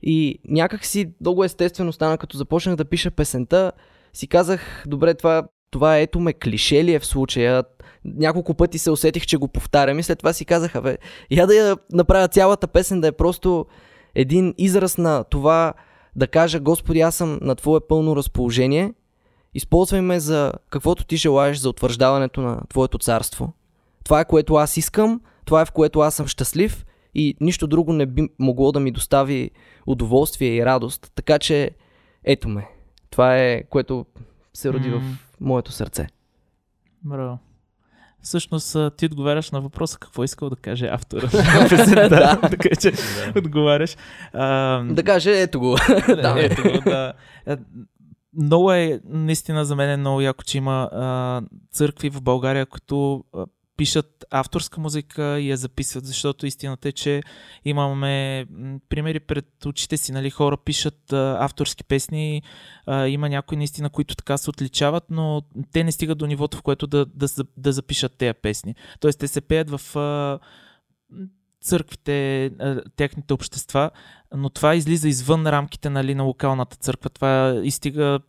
И 0.03 0.39
някак 0.49 0.85
си 0.85 1.13
много 1.21 1.45
естествено 1.45 1.93
стана, 1.93 2.19
като 2.19 2.37
започнах 2.37 2.77
да 2.77 2.85
пиша 2.85 3.11
песента, 3.11 3.73
си 4.13 4.27
казах, 4.27 4.85
добре, 4.87 5.15
това, 5.15 5.43
това 5.71 5.99
ето 5.99 6.21
ме 6.21 6.33
клише 6.33 6.85
ли 6.85 6.95
е 6.95 6.99
в 6.99 7.07
случая, 7.07 7.65
няколко 8.05 8.55
пъти 8.55 8.79
се 8.79 8.91
усетих, 8.91 9.27
че 9.27 9.37
го 9.37 9.49
повтарям 9.49 9.99
и 9.99 10.03
след 10.03 10.19
това 10.19 10.33
си 10.33 10.45
казах, 10.45 10.83
бе, 10.83 10.99
я 11.31 11.47
да 11.47 11.55
я 11.55 11.77
направя 11.93 12.29
цялата 12.29 12.67
песен 12.67 13.01
да 13.01 13.07
е 13.07 13.13
просто 13.13 13.67
един 14.15 14.55
израз 14.59 14.99
на 14.99 15.25
това 15.25 15.75
да 16.17 16.27
кажа, 16.27 16.61
Господи, 16.61 17.01
аз 17.01 17.15
съм 17.15 17.39
на 17.43 17.55
Твое 17.55 17.81
пълно 17.89 18.17
разположение, 18.17 18.93
използвай 19.55 20.01
ме 20.01 20.21
за 20.21 20.53
каквото 20.71 21.05
ти 21.05 21.17
желаеш 21.17 21.59
за 21.59 21.71
утвърждаването 21.71 22.41
на 22.41 22.61
Твоето 22.69 22.99
царство. 22.99 23.53
Това 24.07 24.21
е 24.21 24.25
което 24.25 24.55
аз 24.55 24.77
искам, 24.77 25.21
това 25.45 25.61
е 25.61 25.65
в 25.65 25.73
което 25.73 26.01
аз 26.01 26.15
съм 26.15 26.27
щастлив 26.27 26.87
и 27.15 27.37
нищо 27.41 27.67
друго 27.67 27.93
не 27.93 28.07
би 28.07 28.29
могло 28.39 28.73
да 28.73 28.81
ми 28.81 28.91
достави 28.91 29.51
удоволствие 29.87 30.57
и 30.57 30.65
радост. 30.65 31.13
Така 31.15 31.39
че, 31.39 31.71
ето 32.25 32.49
ме. 32.49 32.69
Това 33.11 33.39
е 33.39 33.63
което 33.63 34.07
се 34.55 34.73
роди 34.73 34.89
М. 34.89 35.01
в 35.01 35.03
моето 35.41 35.73
сърце. 35.73 36.07
Браво. 37.05 37.39
Всъщност 38.23 38.77
ти 38.97 39.07
отговаряш 39.07 39.51
на 39.51 39.61
въпроса 39.61 39.99
какво 39.99 40.25
искал 40.25 40.51
да 40.51 40.57
каже 40.57 40.87
автора. 40.87 41.27
да, 42.09 42.41
така 42.41 42.69
че 42.81 42.93
отговаряш. 43.37 43.97
А, 44.33 44.83
Да 44.85 45.03
каже, 45.03 45.41
ето 45.41 45.61
го. 45.61 45.77
да, 46.07 46.35
ето 46.39 46.63
го, 46.63 46.91
да. 46.91 47.13
Много 48.39 48.73
е, 48.73 49.01
наистина 49.05 49.65
за 49.65 49.77
мен 49.77 49.91
е 49.91 49.97
много 49.97 50.21
яко, 50.21 50.45
че 50.45 50.59
има 50.59 50.89
а, 50.93 51.43
църкви 51.73 52.11
в 52.11 52.23
България, 52.23 52.67
които 52.67 53.25
а, 53.35 53.45
пишат 53.77 54.25
авторска 54.31 54.81
музика 54.81 55.41
и 55.41 55.51
я 55.51 55.57
записват, 55.57 56.07
защото 56.07 56.47
истината 56.47 56.89
е, 56.89 56.93
че 56.93 57.23
имаме 57.65 58.47
примери 58.89 59.21
пред 59.21 59.67
очите 59.67 59.97
си, 59.97 60.13
нали, 60.13 60.31
хора 60.31 60.57
пишат 60.57 61.13
а, 61.13 61.37
авторски 61.41 61.85
песни, 61.85 62.43
а, 62.87 63.07
има 63.07 63.29
някои 63.29 63.57
наистина, 63.57 63.91
които 63.91 64.17
така 64.17 64.37
се 64.37 64.51
отличават, 64.51 65.05
но 65.11 65.43
те 65.73 65.85
не 65.85 65.93
стигат 65.93 66.19
до 66.19 66.27
нивото, 66.27 66.57
в 66.57 66.63
което 66.63 66.87
да, 66.87 67.07
да, 67.07 67.27
да 67.57 67.73
запишат 67.73 68.13
тези 68.19 68.35
песни. 68.43 68.75
Тоест 69.01 69.19
те 69.19 69.29
се 69.29 69.41
пеят 69.41 69.71
в 69.71 69.97
а, 69.97 70.39
църквите, 71.61 72.51
техните 72.97 73.35
общества, 73.35 73.91
но 74.35 74.51
това 74.51 74.75
излиза 74.75 75.09
извън 75.09 75.47
рамките 75.47 75.91
нали, 75.91 76.15
на 76.15 76.23
локалната 76.23 76.77
църква. 76.77 77.11
Това 77.11 77.61
изстига 77.65 78.21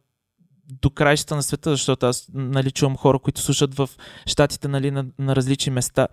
до 0.67 0.89
краищата 0.89 1.35
на 1.35 1.43
света, 1.43 1.69
защото 1.69 2.05
аз 2.05 2.29
нали, 2.33 2.71
чувам 2.71 2.97
хора, 2.97 3.19
които 3.19 3.41
слушат 3.41 3.75
в 3.75 3.89
щатите 4.25 4.67
нали, 4.67 4.91
на, 4.91 5.05
на 5.19 5.35
различни 5.35 5.71
места. 5.71 6.07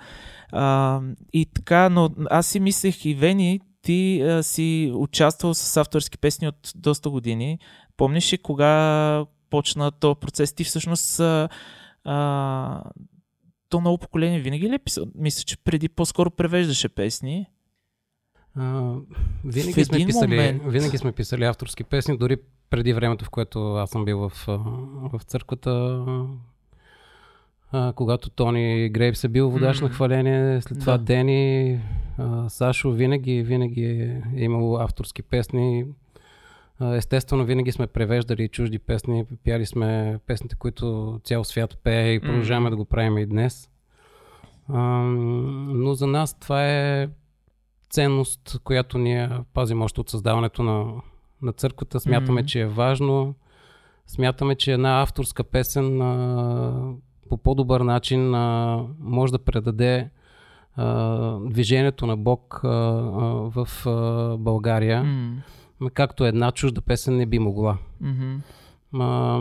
А, 0.52 1.00
и 1.32 1.46
така, 1.46 1.88
но 1.88 2.10
аз 2.30 2.46
си 2.46 2.60
мислех 2.60 3.04
и 3.04 3.14
Вени, 3.14 3.60
ти 3.82 4.22
а, 4.22 4.42
си 4.42 4.92
участвал 4.94 5.54
с 5.54 5.76
авторски 5.76 6.18
песни 6.18 6.48
от 6.48 6.72
доста 6.74 7.10
години. 7.10 7.58
Помниш 7.96 8.32
ли 8.32 8.38
кога 8.38 9.24
почна 9.50 9.90
този 9.90 10.20
процес? 10.20 10.52
Ти 10.52 10.64
всъщност 10.64 11.20
а, 11.20 11.48
а, 12.04 12.82
то 13.68 13.80
ново 13.80 13.98
поколение 13.98 14.40
винаги 14.40 14.68
ли 14.68 14.74
е 14.74 14.78
писал? 14.78 15.04
Мисля, 15.14 15.42
че 15.44 15.56
преди 15.56 15.88
по-скоро 15.88 16.30
превеждаше 16.30 16.88
песни. 16.88 17.46
А, 18.56 18.94
винаги, 19.44 19.84
сме 19.84 20.06
писали, 20.06 20.36
момент- 20.36 20.62
винаги 20.66 20.98
сме 20.98 21.12
писали 21.12 21.44
авторски 21.44 21.84
песни, 21.84 22.18
дори 22.18 22.36
преди 22.74 22.92
времето, 22.92 23.24
в 23.24 23.30
което 23.30 23.74
аз 23.74 23.90
съм 23.90 24.04
бил 24.04 24.18
в, 24.18 24.46
в 25.12 25.20
църквата. 25.26 26.04
А, 27.72 27.92
когато 27.92 28.30
Тони 28.30 28.88
Грейвс 28.88 29.24
е 29.24 29.28
бил 29.28 29.50
водач 29.50 29.80
М. 29.80 29.88
на 29.88 29.94
хваление, 29.94 30.62
след 30.62 30.80
това 30.80 30.98
Да. 30.98 31.04
Дени, 31.04 31.80
а, 32.18 32.48
Сашо, 32.48 32.90
винаги, 32.90 33.42
винаги 33.42 33.84
е 33.84 34.22
имало 34.36 34.76
авторски 34.76 35.22
песни. 35.22 35.84
А, 36.78 36.94
Естествено, 36.94 37.44
винаги 37.44 37.72
сме 37.72 37.86
превеждали 37.86 38.48
чужди 38.48 38.78
песни, 38.78 39.24
пяли 39.44 39.66
сме 39.66 40.18
песните, 40.26 40.56
които 40.56 41.20
цял 41.24 41.44
свят 41.44 41.78
пее 41.84 42.12
и 42.12 42.20
продължаваме 42.20 42.64
М. 42.64 42.70
да 42.70 42.76
го 42.76 42.84
правим 42.84 43.18
и 43.18 43.26
днес. 43.26 43.70
А, 44.68 44.80
но 44.80 45.94
за 45.94 46.06
нас 46.06 46.38
това 46.38 46.66
е 46.68 47.08
ценност, 47.90 48.58
която 48.64 48.98
ние 48.98 49.30
пазим 49.52 49.82
още 49.82 50.00
от 50.00 50.10
създаването 50.10 50.62
на, 50.62 50.92
на 51.44 51.52
църквата. 51.52 52.00
Смятаме, 52.00 52.40
Мгм. 52.40 52.46
че 52.46 52.60
е 52.60 52.66
важно. 52.66 53.34
Смятаме, 54.06 54.54
че 54.54 54.72
една 54.72 55.02
авторска 55.02 55.44
песен 55.44 56.02
а, 56.02 56.92
по 57.28 57.36
по-добър 57.36 57.80
начин 57.80 58.34
а, 58.34 58.78
може 59.00 59.32
да 59.32 59.38
предаде 59.38 60.10
а, 60.76 61.38
движението 61.40 62.06
на 62.06 62.16
Бог 62.16 62.60
а, 62.64 62.68
а, 62.68 62.72
в 63.54 63.86
а, 63.86 64.36
България, 64.36 65.04
М, 65.04 65.90
както 65.90 66.24
една 66.24 66.52
чужда 66.52 66.80
песен 66.80 67.16
не 67.16 67.26
би 67.26 67.38
могла. 67.38 67.78
мгм. 68.00 68.34
А, 69.02 69.40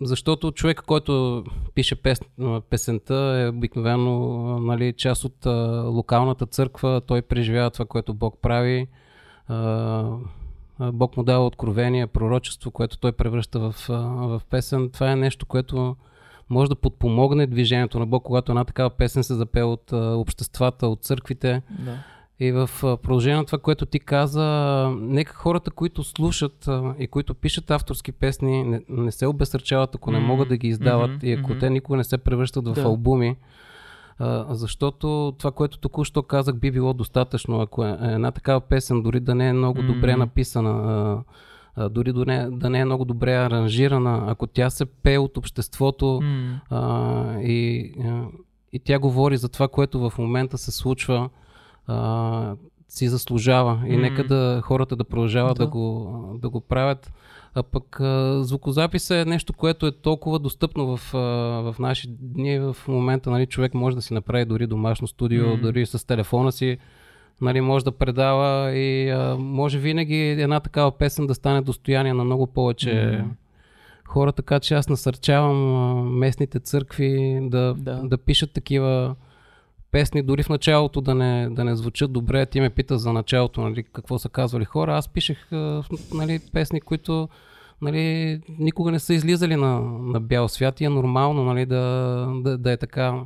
защото 0.00 0.52
човек, 0.52 0.82
който 0.86 1.44
пише 1.74 2.02
пес, 2.02 2.20
песента 2.70 3.14
е 3.14 3.48
обикновено 3.48 4.18
нали, 4.60 4.92
част 4.92 5.24
от 5.24 5.46
а, 5.46 5.50
локалната 5.86 6.46
църква, 6.46 7.00
той 7.06 7.22
преживява 7.22 7.70
това, 7.70 7.84
което 7.84 8.14
Бог 8.14 8.38
прави. 8.42 8.86
А, 9.48 9.56
Бог 10.80 11.16
му 11.16 11.22
дава 11.22 11.46
откровение, 11.46 12.06
пророчество, 12.06 12.70
което 12.70 12.98
той 12.98 13.12
превръща 13.12 13.60
в, 13.60 13.74
в 13.88 14.42
песен. 14.50 14.90
Това 14.90 15.12
е 15.12 15.16
нещо, 15.16 15.46
което 15.46 15.96
може 16.50 16.68
да 16.68 16.76
подпомогне 16.76 17.46
движението 17.46 17.98
на 17.98 18.06
Бог, 18.06 18.22
когато 18.22 18.52
една 18.52 18.64
такава 18.64 18.90
песен 18.90 19.24
се 19.24 19.34
запее 19.34 19.62
от 19.62 19.92
обществата, 19.92 20.88
от 20.88 21.02
църквите. 21.02 21.62
Да. 21.84 21.98
И 22.40 22.52
в 22.52 22.70
продължение 22.82 23.36
на 23.36 23.44
това, 23.44 23.58
което 23.58 23.86
ти 23.86 24.00
каза, 24.00 24.44
нека 25.00 25.34
хората, 25.34 25.70
които 25.70 26.04
слушат 26.04 26.68
и 26.98 27.06
които 27.06 27.34
пишат 27.34 27.70
авторски 27.70 28.12
песни, 28.12 28.64
не, 28.64 28.80
не 28.88 29.12
се 29.12 29.26
обесърчават, 29.26 29.94
ако 29.94 30.10
не 30.10 30.18
могат 30.18 30.48
да 30.48 30.56
ги 30.56 30.68
издават 30.68 31.10
мгм, 31.10 31.26
и 31.26 31.32
ако 31.32 31.50
мгм. 31.50 31.58
те 31.58 31.70
никога 31.70 31.96
не 31.96 32.04
се 32.04 32.18
превръщат 32.18 32.68
в 32.68 32.72
Да. 32.72 32.82
албуми. 32.82 33.36
Защото 34.48 35.34
това, 35.38 35.50
което 35.50 35.78
току-що 35.78 36.22
казах, 36.22 36.54
би 36.56 36.70
било 36.70 36.94
достатъчно. 36.94 37.60
Ако 37.60 37.84
е 37.84 37.98
е 38.02 38.12
една 38.12 38.30
такава 38.30 38.60
песен, 38.60 39.02
дори 39.02 39.20
да 39.20 39.34
не 39.34 39.48
е 39.48 39.52
много 39.52 39.82
добре 39.82 40.16
М. 40.16 40.18
написана, 40.18 41.22
дори 41.90 42.12
да 42.12 42.24
не, 42.24 42.50
да 42.50 42.70
не 42.70 42.78
е 42.80 42.84
много 42.84 43.04
добре 43.04 43.34
аранжирана, 43.36 44.24
ако 44.26 44.46
тя 44.46 44.70
се 44.70 44.86
пее 44.86 45.18
от 45.18 45.36
обществото, 45.36 46.20
М, 46.22 46.60
а, 46.70 47.40
и, 47.40 47.92
и 48.72 48.78
тя 48.78 48.98
говори 48.98 49.36
за 49.36 49.48
това, 49.48 49.68
което 49.68 50.10
в 50.10 50.18
момента 50.18 50.58
се 50.58 50.72
случва, 50.72 51.28
а, 51.86 52.54
си 52.88 53.08
заслужава. 53.08 53.80
И 53.86 53.96
М. 53.96 54.02
нека 54.02 54.24
да 54.24 54.60
хората 54.64 54.96
да 54.96 55.04
продължават 55.04 55.58
да, 55.58 55.64
Да. 55.64 55.70
го, 55.70 56.38
да 56.42 56.48
го 56.48 56.60
правят. 56.60 57.12
А 57.54 57.62
пък 57.62 58.00
а, 58.00 58.42
звукозапис 58.44 59.10
е 59.10 59.24
нещо, 59.24 59.52
което 59.52 59.86
е 59.86 59.92
толкова 59.92 60.38
достъпно 60.38 60.96
в, 60.96 61.14
а, 61.14 61.18
в 61.72 61.76
наши 61.78 62.08
дни. 62.20 62.58
В 62.58 62.76
момента 62.88 63.30
нали, 63.30 63.46
човек 63.46 63.74
може 63.74 63.96
да 63.96 64.02
си 64.02 64.14
направи 64.14 64.44
дори 64.44 64.66
домашно 64.66 65.06
студио, 65.06 65.46
М. 65.48 65.56
дори 65.62 65.86
с 65.86 66.06
телефона 66.06 66.52
си. 66.52 66.78
Нали, 67.40 67.60
може 67.60 67.84
да 67.84 67.92
предава 67.92 68.72
и 68.72 69.10
а, 69.10 69.36
може 69.38 69.78
винаги 69.78 70.16
една 70.16 70.60
такава 70.60 70.90
песен 70.98 71.26
да 71.26 71.34
стане 71.34 71.60
достояние 71.62 72.14
на 72.14 72.24
много 72.24 72.46
повече 72.46 73.18
М. 73.24 73.30
хора, 74.08 74.32
така 74.32 74.60
че 74.60 74.74
аз 74.74 74.88
насърчавам 74.88 75.74
а, 75.74 76.02
местните 76.02 76.60
църкви 76.60 77.38
Да. 77.42 77.74
да. 77.78 78.00
да 78.04 78.18
пишат 78.18 78.52
такива 78.52 79.14
песни, 79.90 80.22
дори 80.22 80.42
в 80.42 80.48
началото 80.48 81.00
да 81.00 81.14
не, 81.14 81.48
да 81.50 81.64
не 81.64 81.76
звучат 81.76 82.12
добре. 82.12 82.46
Ти 82.46 82.60
ме 82.60 82.70
пита 82.70 82.98
за 82.98 83.12
началото, 83.12 83.60
нали, 83.60 83.82
какво 83.82 84.18
са 84.18 84.28
казвали 84.28 84.64
хора. 84.64 84.96
Аз 84.96 85.08
пишех 85.08 85.48
нали, 86.14 86.40
песни, 86.52 86.80
които 86.80 87.28
нали, 87.82 88.40
никога 88.58 88.90
не 88.90 88.98
са 88.98 89.14
излизали 89.14 89.56
на, 89.56 89.80
на 89.80 90.20
бял 90.20 90.48
свят 90.48 90.80
и 90.80 90.84
е 90.84 90.88
нормално 90.88 91.44
нали, 91.44 91.66
да, 91.66 91.80
да, 92.42 92.58
да 92.58 92.72
е 92.72 92.76
така. 92.76 93.20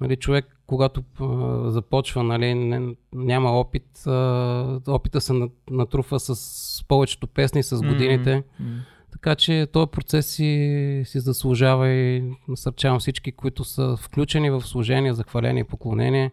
Нали, 0.00 0.16
човек, 0.16 0.60
когато 0.66 1.02
а, 1.20 1.70
започва, 1.70 2.22
нали, 2.22 2.54
не, 2.54 2.94
няма 3.12 3.50
опит, 3.50 4.06
а, 4.06 4.80
опита 4.88 5.20
се 5.20 5.32
на- 5.32 5.48
натрупва 5.70 6.20
с 6.20 6.84
повечето 6.88 7.26
песни 7.26 7.62
с 7.62 7.76
годините. 7.82 8.42
м. 8.60 8.66
Така 9.14 9.34
че 9.34 9.66
този 9.72 9.90
процес 9.90 10.26
си, 10.26 11.02
си 11.06 11.20
заслужава 11.20 11.88
и 11.88 12.32
насърчавам 12.48 12.98
всички, 12.98 13.32
които 13.32 13.64
са 13.64 13.96
включени 14.00 14.50
в 14.50 14.60
служение, 14.60 15.14
захваление 15.14 15.60
и 15.60 15.64
поклонение, 15.64 16.30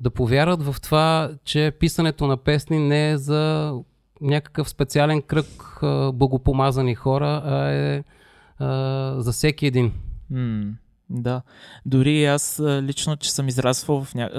да 0.00 0.10
повярват 0.10 0.62
в 0.62 0.76
това, 0.82 1.30
че 1.44 1.72
писането 1.80 2.26
на 2.26 2.36
песни 2.36 2.78
не 2.78 3.10
е 3.10 3.18
за 3.18 3.72
някакъв 4.20 4.68
специален 4.68 5.22
кръг 5.22 5.80
богопомазани 6.14 6.94
хора, 6.94 7.42
а 7.44 7.70
е 7.70 8.04
а, 8.58 9.14
за 9.18 9.32
всеки 9.32 9.66
един. 9.66 9.92
М, 10.30 10.72
да. 11.10 11.42
Дори 11.86 12.24
аз 12.24 12.62
лично, 12.64 13.16
че 13.16 13.32
съм 13.32 13.48
израствал 13.48 14.04
в 14.04 14.14
ня... 14.14 14.30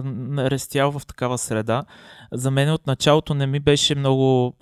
растял 0.52 0.92
в 0.92 1.06
такава 1.06 1.38
среда, 1.38 1.84
за 2.32 2.52
мен 2.52 2.72
от 2.72 2.88
началото 2.88 3.34
не 3.34 3.48
ми 3.48 3.60
беше 3.60 3.96
много 3.96 4.56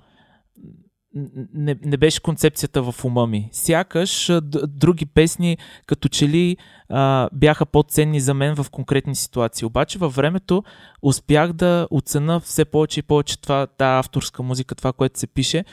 не, 1.54 1.76
не 1.84 1.98
беше 1.98 2.22
концепцията 2.22 2.92
в 2.92 3.06
ума 3.06 3.28
ми. 3.28 3.50
Сякаш 3.52 4.32
други 4.68 5.06
песни 5.06 5.58
като 5.86 6.10
че 6.10 6.28
ли 6.28 6.58
а, 6.90 7.30
бяха 7.34 7.66
по-ценни 7.66 8.20
за 8.20 8.34
мен 8.34 8.56
в 8.56 8.70
конкретни 8.72 9.16
ситуации. 9.16 9.66
Обаче 9.66 10.00
във 10.00 10.16
времето 10.16 10.64
успях 11.02 11.54
да 11.54 11.88
оцена 11.92 12.40
все 12.40 12.66
повече 12.66 13.00
и 13.00 13.04
повече 13.04 13.42
това, 13.42 13.68
тази 13.68 14.00
авторска 14.00 14.44
музика, 14.44 14.76
това, 14.76 14.94
което 14.94 15.20
се 15.20 15.28
пише. 15.28 15.66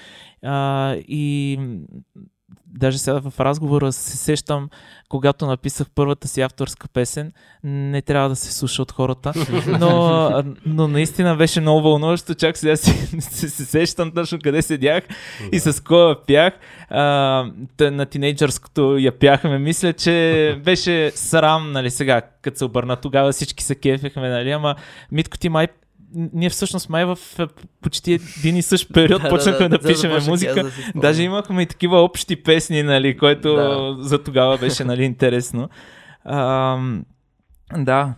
А, 0.43 0.95
и 0.95 1.59
даже 2.67 2.99
сега 2.99 3.21
в 3.21 3.41
разговора 3.41 3.93
се 3.93 4.17
сещам, 4.17 4.69
когато 5.09 5.47
написах 5.47 5.87
първата 5.95 6.29
си 6.29 6.41
авторска 6.41 6.89
песен, 6.89 7.33
не 7.65 8.03
трябва 8.03 8.29
да 8.29 8.37
се 8.37 8.53
слуша 8.53 8.83
от 8.83 8.93
хората, 8.93 9.33
но, 9.81 10.31
но 10.67 10.89
наистина 10.89 11.37
беше 11.37 11.61
много 11.61 11.83
вълнуващо, 11.83 12.35
чак 12.35 12.57
сега 12.57 12.77
си, 12.77 12.91
се, 13.21 13.49
се 13.51 13.65
сещам 13.65 14.13
точно 14.13 14.39
къде 14.45 14.63
седях 14.63 15.05
и 15.53 15.61
с 15.61 15.85
кой 15.85 16.17
пях. 16.27 16.55
А, 16.91 17.01
на 17.81 18.07
тинейджърското 18.07 18.99
я 18.99 19.19
пяхме. 19.19 19.59
Мисля, 19.59 19.93
че 19.93 20.59
беше 20.65 21.11
срам, 21.11 21.73
нали 21.73 21.91
сега, 21.91 22.23
като 22.43 22.59
се 22.59 22.65
обърна 22.65 22.97
тогава 22.97 23.33
всички 23.33 23.65
се 23.65 23.75
кефехме, 23.75 24.29
нали, 24.29 24.51
ама 24.51 24.75
Митко 25.13 25.39
ти 25.39 25.49
май 25.49 25.69
ние 26.15 26.51
всъщност 26.51 26.89
май 26.89 27.05
в 27.05 27.19
е, 27.39 27.47
почти 27.81 28.13
един 28.39 28.57
и 28.57 28.63
същ 28.63 28.93
период 28.93 29.23
почнахме 29.31 29.69
да, 29.69 29.79
пишеме 29.79 30.21
музика. 30.29 30.73
Даже 30.95 31.23
имахме 31.23 31.63
и 31.63 31.67
такива 31.67 31.99
общи 32.03 32.43
песни, 32.43 32.83
нали, 32.83 33.17
което 33.17 33.55
Да. 33.55 33.97
за 33.99 34.23
тогава 34.23 34.59
беше 34.59 34.85
нали, 34.85 35.05
интересно. 35.05 35.69
А, 36.25 36.79
Да, 37.79 38.15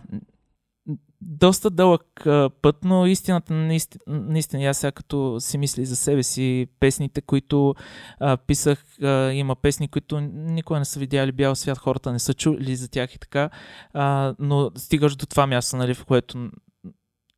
доста 1.21 1.69
дълъг 1.69 2.27
път, 2.61 2.75
но 2.83 3.05
истината 3.05 3.53
наистина, 3.53 4.01
наистина 4.07 4.63
аз 4.63 4.77
сега 4.77 4.91
като 4.91 5.37
си 5.39 5.57
мисли 5.57 5.85
за 5.85 5.95
себе 5.95 6.23
си, 6.23 6.67
песните, 6.79 7.21
които 7.21 7.75
а, 8.19 8.37
писах, 8.37 8.85
а, 9.03 9.31
има 9.31 9.55
песни, 9.55 9.87
които 9.87 10.19
никога 10.31 10.79
не 10.79 10.85
са 10.85 10.99
видяли 10.99 11.31
бял 11.31 11.55
свят, 11.55 11.77
хората 11.77 12.11
не 12.11 12.19
са 12.19 12.33
чули 12.33 12.75
за 12.75 12.89
тях 12.89 13.15
и 13.15 13.19
така, 13.19 13.49
а, 13.93 14.35
но 14.39 14.71
стигаш 14.75 15.15
до 15.15 15.25
това 15.25 15.47
място, 15.47 15.77
нали, 15.77 15.93
в 15.93 16.05
което 16.05 16.49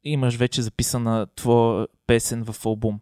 имаш 0.03 0.35
вече 0.35 0.61
записана 0.61 1.27
твоя 1.35 1.87
песен 2.07 2.45
в 2.45 2.65
албум. 2.65 2.99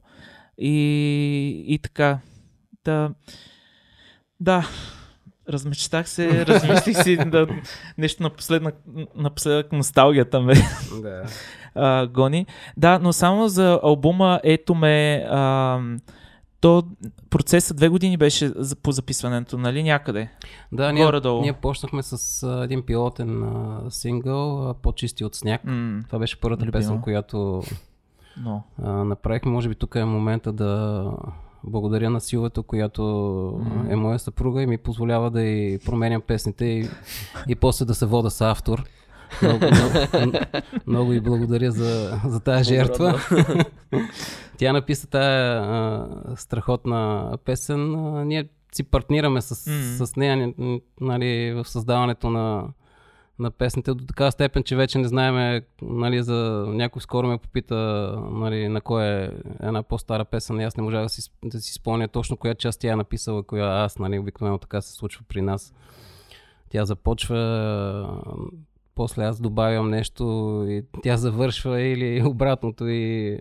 И, 0.58 1.66
и 1.68 1.80
така, 1.80 2.20
да, 2.86 3.10
да, 4.40 4.68
размечтах 5.50 6.10
се, 6.10 6.46
размислих 6.48 7.04
си 7.04 7.18
да, 7.18 7.48
нещо 7.98 8.24
напоследък, 8.24 8.76
напоследък 9.16 9.72
носталгията 9.72 10.42
ме 10.42 10.54
Да. 11.02 11.24
а, 11.76 12.08
гони. 12.08 12.46
Да, 12.78 13.00
но 13.00 13.14
само 13.14 13.48
за 13.48 13.80
албума 13.84 14.40
Ето 14.44 14.76
ме, 14.76 15.26
а, 15.30 15.80
то 16.62 16.84
процесът 17.30 17.78
две 17.78 17.90
години 17.90 18.18
беше 18.18 18.52
по 18.84 18.92
записването, 18.92 19.58
нали 19.58 19.84
някъде? 19.84 20.30
Да, 20.72 20.92
ние, 20.92 21.06
Горе-долу. 21.06 21.42
ние 21.42 21.54
почнахме 21.54 22.04
с 22.04 22.44
а, 22.44 22.64
един 22.64 22.82
пилотен 22.82 23.44
а, 23.44 23.82
сингъл, 23.90 24.70
а, 24.70 24.74
по-чисти 24.74 25.26
от 25.26 25.36
сняг. 25.36 25.62
М, 25.64 26.02
Това 26.08 26.20
беше 26.20 26.40
първата 26.40 26.62
Любимо. 26.62 26.72
песен, 26.72 27.02
която 27.02 27.64
но. 28.38 28.64
а, 28.84 28.92
направихме. 28.92 29.52
Може 29.52 29.70
би 29.70 29.76
тук 29.76 29.96
е 29.96 30.06
момента 30.06 30.52
да 30.52 31.04
благодаря 31.64 32.10
на 32.10 32.22
силата, 32.22 32.62
която 32.62 33.04
М. 33.66 33.86
е 33.90 33.96
моя 33.96 34.20
съпруга 34.20 34.62
и 34.62 34.68
ми 34.68 34.78
позволява 34.78 35.32
да 35.32 35.42
и 35.42 35.80
променям 35.80 36.22
песните 36.22 36.66
и, 36.66 36.90
и 37.48 37.56
после 37.56 37.86
да 37.86 37.96
се 37.96 38.06
вода 38.06 38.30
с 38.30 38.42
автор. 38.42 38.84
Много, 39.42 39.66
много, 39.66 40.32
много 40.88 41.14
и 41.14 41.20
благодаря 41.20 41.72
за, 41.72 42.22
за 42.26 42.40
тази 42.40 42.64
жертва. 42.64 43.20
Тя 44.58 44.74
написа 44.74 45.08
тая 45.08 45.62
а, 45.62 46.08
страхотна 46.36 47.32
песен. 47.46 47.96
А, 47.96 48.26
ние 48.26 48.50
си 48.76 48.84
партнираме 48.84 49.42
с, 49.42 49.68
М. 49.72 50.06
с 50.06 50.16
нея 50.16 50.54
нали, 51.02 51.54
в 51.54 51.66
създаването 51.66 52.30
на, 52.30 52.68
на 53.40 53.52
песните 53.52 53.94
до 53.94 54.06
такава 54.06 54.32
степен, 54.32 54.64
че 54.64 54.76
вече 54.76 54.98
не 54.98 55.08
знаеме, 55.08 55.62
нали, 55.82 56.24
за 56.24 56.66
някой 56.68 57.02
скоро 57.02 57.28
ме 57.28 57.38
попита 57.38 57.76
нали, 58.32 58.68
на 58.68 58.82
кой 58.82 59.06
е 59.06 59.32
една 59.64 59.84
по-стара 59.84 60.26
песен 60.26 60.60
и 60.60 60.64
аз 60.64 60.78
не 60.78 60.84
можах 60.84 61.04
да 61.04 61.10
си, 61.10 61.32
да 61.46 61.62
си 61.62 61.74
спомня 61.74 62.08
точно 62.08 62.38
коя 62.38 62.56
част 62.56 62.80
тя 62.80 62.92
е 62.92 62.96
написала, 62.96 63.44
коя 63.44 63.66
аз, 63.66 64.00
нали, 64.00 64.20
обикновено 64.20 64.58
така 64.58 64.82
се 64.82 64.94
случва 64.94 65.26
при 65.28 65.42
нас. 65.42 65.74
Тя 66.70 66.86
започва, 66.86 68.22
после 69.00 69.24
аз 69.24 69.42
добавям 69.42 69.90
нещо 69.90 70.24
и 70.70 70.84
тя 71.04 71.18
завършва 71.18 71.82
или 71.82 72.24
обратното 72.26 72.88
и 72.88 73.40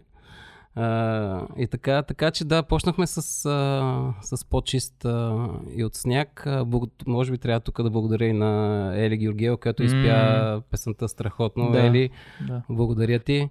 а, 0.75 1.47
и 1.57 1.67
така, 1.67 2.03
така 2.03 2.31
че 2.31 2.45
да, 2.45 2.63
почнахме 2.63 3.07
с, 3.07 3.47
а, 3.47 4.15
с 4.23 4.45
по-чист 4.45 5.05
а, 5.05 5.49
и 5.77 5.85
от 5.85 5.95
сняг. 5.95 6.47
Благо, 6.67 6.89
може 7.07 7.33
би 7.33 7.39
трябва 7.39 7.61
тук 7.61 7.83
да 7.83 7.91
благодаря 7.91 8.25
и 8.25 8.33
на 8.33 8.93
Ели 8.97 9.17
Георгиева, 9.17 9.57
която 9.57 9.83
изпя 9.83 10.63
песента 10.71 11.09
страхотно. 11.09 11.71
Да. 11.71 11.87
Ели, 11.87 12.11
Да. 12.49 12.63
благодаря 12.71 13.19
ти. 13.19 13.51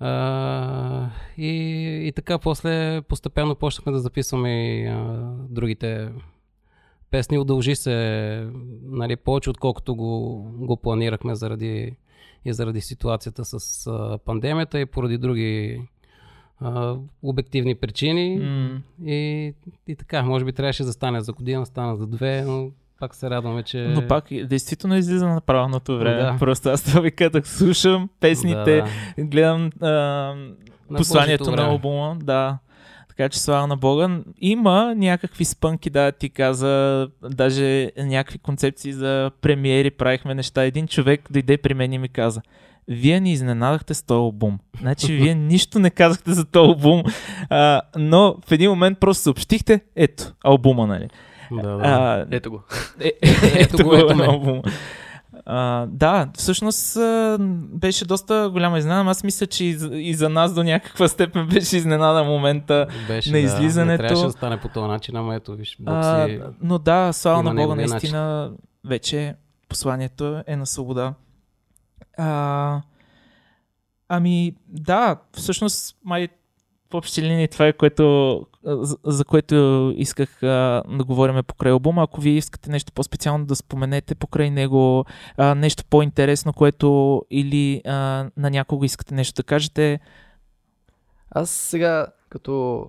А, 0.00 1.08
и, 1.36 1.48
и 2.08 2.12
така, 2.12 2.38
после 2.38 3.02
постепенно 3.08 3.54
почнахме 3.54 3.92
да 3.92 4.00
записваме 4.00 4.80
и 4.80 4.86
а, 4.86 5.32
другите 5.48 6.08
песни. 7.12 7.38
Удължи 7.38 7.74
се 7.74 8.46
нали, 8.82 9.16
повече, 9.16 9.50
отколкото 9.50 9.96
го, 9.96 10.42
го 10.58 10.76
планирахме 10.76 11.34
заради, 11.34 11.96
и 12.44 12.52
заради 12.52 12.80
ситуацията 12.80 13.44
с 13.44 13.86
а, 13.86 14.18
пандемията 14.24 14.80
и 14.80 14.86
поради 14.86 15.18
други 15.18 15.80
а, 16.60 16.96
обективни 17.22 17.74
причини. 17.74 18.38
М, 18.38 18.82
И, 19.06 19.54
и 19.88 19.96
така, 19.96 20.22
може 20.22 20.44
би 20.44 20.52
трябваше 20.52 20.84
да 20.84 20.92
стане 20.92 21.20
за 21.20 21.32
година, 21.32 21.66
стана 21.66 21.96
за 21.96 22.06
две, 22.06 22.42
но 22.42 22.70
пак 23.00 23.14
се 23.14 23.30
радваме, 23.30 23.62
че... 23.62 23.78
Но 23.78 24.06
пак 24.06 24.24
действително 24.30 24.96
излиза 24.96 25.28
на 25.28 25.40
правилното 25.40 25.98
време. 25.98 26.22
Да. 26.22 26.36
Просто 26.38 26.68
аз 26.68 26.82
това 26.82 27.00
ви 27.00 27.10
казах, 27.10 27.48
слушам 27.48 28.08
песните, 28.20 28.84
Да, 29.18 29.24
гледам 29.24 29.70
а, 29.80 29.88
на 30.90 30.96
посланието 30.96 31.50
на 31.50 31.62
албума, 31.62 32.16
да. 32.22 32.58
Така 33.16 33.28
че 33.28 33.40
слава 33.40 33.66
на 33.66 33.76
Бога. 33.76 34.20
Има 34.40 34.94
някакви 34.96 35.44
спънки, 35.44 35.90
да, 35.90 36.12
ти 36.12 36.30
каза, 36.30 37.08
даже 37.30 37.90
някакви 37.98 38.38
концепции 38.38 38.92
за 38.92 39.30
премиери, 39.40 39.90
правихме 39.90 40.34
неща. 40.34 40.64
Един 40.64 40.86
човек 40.86 41.20
дойде 41.30 41.56
при 41.56 41.74
мен 41.74 41.92
и 41.92 41.98
ми 41.98 42.08
каза, 42.08 42.40
вие 42.88 43.20
ни 43.20 43.32
изненадахте 43.32 43.94
с 43.94 44.02
този 44.02 44.16
албум. 44.18 44.58
Значи 44.80 45.12
вие 45.12 45.34
нищо 45.50 45.78
не 45.78 45.90
казахте 45.90 46.32
за 46.32 46.44
този 46.44 46.68
албум, 46.68 47.02
а, 47.50 47.80
но 47.96 48.36
в 48.46 48.52
един 48.52 48.70
момент 48.70 49.00
просто 49.00 49.22
съобщихте, 49.22 49.80
ето, 49.96 50.24
албума, 50.44 50.86
нали? 50.86 51.08
Да, 51.52 51.62
да. 51.62 51.78
А, 51.84 52.26
Ето 52.30 52.50
го. 52.50 52.62
е, 53.00 53.12
Ето 53.54 53.84
го, 53.84 53.94
ето 53.94 54.16
ме. 54.16 54.24
албума. 54.24 54.62
А, 55.46 55.86
да, 55.86 56.28
всъщност 56.34 56.96
а, 56.96 57.36
беше 57.72 58.04
доста 58.04 58.50
голяма 58.52 58.78
изненада. 58.78 59.10
Аз 59.10 59.24
мисля, 59.24 59.46
че 59.46 59.64
и 59.64 59.74
за, 59.74 59.88
и 59.92 60.14
за 60.14 60.28
нас 60.28 60.54
до 60.54 60.62
някаква 60.62 61.08
степен 61.08 61.46
беше 61.46 61.76
изненада 61.76 62.24
момента. 62.24 62.86
Беше, 63.08 63.30
на 63.30 63.32
да, 63.32 63.38
излизането- 63.38 64.02
Не 64.02 64.08
трябваше 64.08 64.26
да 64.26 64.32
стане 64.32 64.60
по 64.60 64.68
този 64.68 64.86
начин, 64.86 65.16
ама 65.16 65.34
ето, 65.34 65.54
виж, 65.54 65.78
А, 65.86 66.26
си... 66.28 66.40
но 66.62 66.78
да, 66.78 67.12
слава 67.12 67.42
на 67.42 67.54
Бога, 67.54 67.74
наистина 67.74 68.50
вече 68.84 69.34
посланието 69.68 70.42
е 70.46 70.56
на 70.56 70.66
свобода. 70.66 71.14
А, 72.18 72.80
ами, 74.08 74.54
да, 74.68 75.16
всъщност, 75.32 75.96
май 76.04 76.28
в 76.92 76.98
общи 76.98 77.22
линии 77.22 77.48
това 77.48 77.66
е 77.66 77.72
което, 77.72 78.46
за, 78.64 78.96
за 79.04 79.24
което 79.24 79.92
исках 79.96 80.42
а, 80.42 80.82
да 80.88 81.04
говорим 81.04 81.42
покрай 81.46 81.72
албума. 81.72 82.02
Ако 82.02 82.20
вие 82.20 82.32
искате 82.32 82.70
нещо 82.70 82.92
по-специално 82.92 83.46
да 83.46 83.56
споменете 83.56 84.14
покрай 84.14 84.50
него, 84.50 85.04
а, 85.36 85.54
нещо 85.54 85.84
по-интересно, 85.90 86.52
което 86.52 87.22
или 87.30 87.82
а, 87.84 88.26
на 88.36 88.50
някого 88.50 88.84
искате 88.84 89.14
нещо 89.14 89.42
да 89.42 89.42
кажете, 89.42 90.00
Аз 91.30 91.50
сега, 91.50 92.06
като 92.28 92.86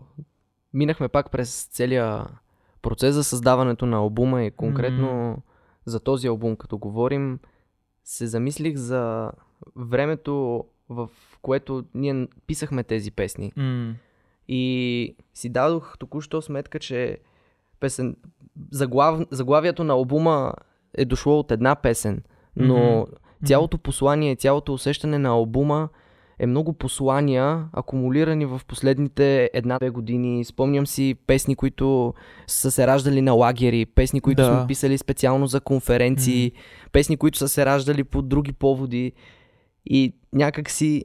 минахме 0.74 1.08
пак 1.08 1.32
през 1.32 1.64
целия 1.64 2.26
процес 2.82 3.16
за 3.16 3.24
създаването 3.24 3.86
на 3.86 3.98
албума 3.98 4.44
и 4.44 4.52
конкретно 4.52 5.38
за 5.86 6.00
този 6.00 6.28
албум, 6.28 6.56
като 6.56 6.78
говорим, 6.78 7.40
се 8.04 8.28
замислих 8.28 8.76
за 8.76 9.32
времето, 9.76 10.66
в 10.94 11.10
което 11.42 11.84
ние 11.94 12.28
писахме 12.48 12.84
тези 12.84 13.12
песни. 13.12 13.52
м- 13.58 13.94
И 14.48 15.16
си 15.34 15.50
дадох 15.50 15.98
току-що 15.98 16.42
сметка, 16.42 16.80
че 16.80 17.18
песен... 17.80 18.16
заглав... 18.72 19.20
заглавието 19.32 19.84
на 19.84 19.94
албума 19.94 20.54
е 20.94 21.06
дошло 21.06 21.40
от 21.40 21.52
една 21.52 21.76
песен, 21.76 22.24
но 22.56 23.00
Мгм. 23.00 23.12
цялото 23.46 23.78
послание, 23.78 24.36
цялото 24.36 24.74
усещане 24.74 25.18
на 25.18 25.30
албума 25.30 25.90
е 26.40 26.46
много 26.46 26.74
послания, 26.74 27.66
акумулирани 27.74 28.46
в 28.46 28.62
последните 28.68 29.50
една-две 29.54 29.90
години. 29.90 30.46
Спомням 30.46 30.88
си 30.88 31.16
песни, 31.28 31.56
които 31.56 32.14
са 32.48 32.72
се 32.72 32.88
раждали 32.88 33.22
на 33.22 33.32
лагери, 33.32 33.86
песни, 33.86 34.22
които 34.22 34.42
Да. 34.42 34.58
сме 34.58 34.68
писали 34.68 34.98
специално 34.98 35.48
за 35.48 35.62
конференции, 35.62 36.52
песни, 36.92 37.18
които 37.18 37.38
са 37.38 37.50
се 37.50 37.66
раждали 37.66 38.04
по 38.04 38.22
други 38.22 38.54
поводи. 38.54 39.12
И 39.86 40.14
някак 40.34 40.70
си 40.70 41.04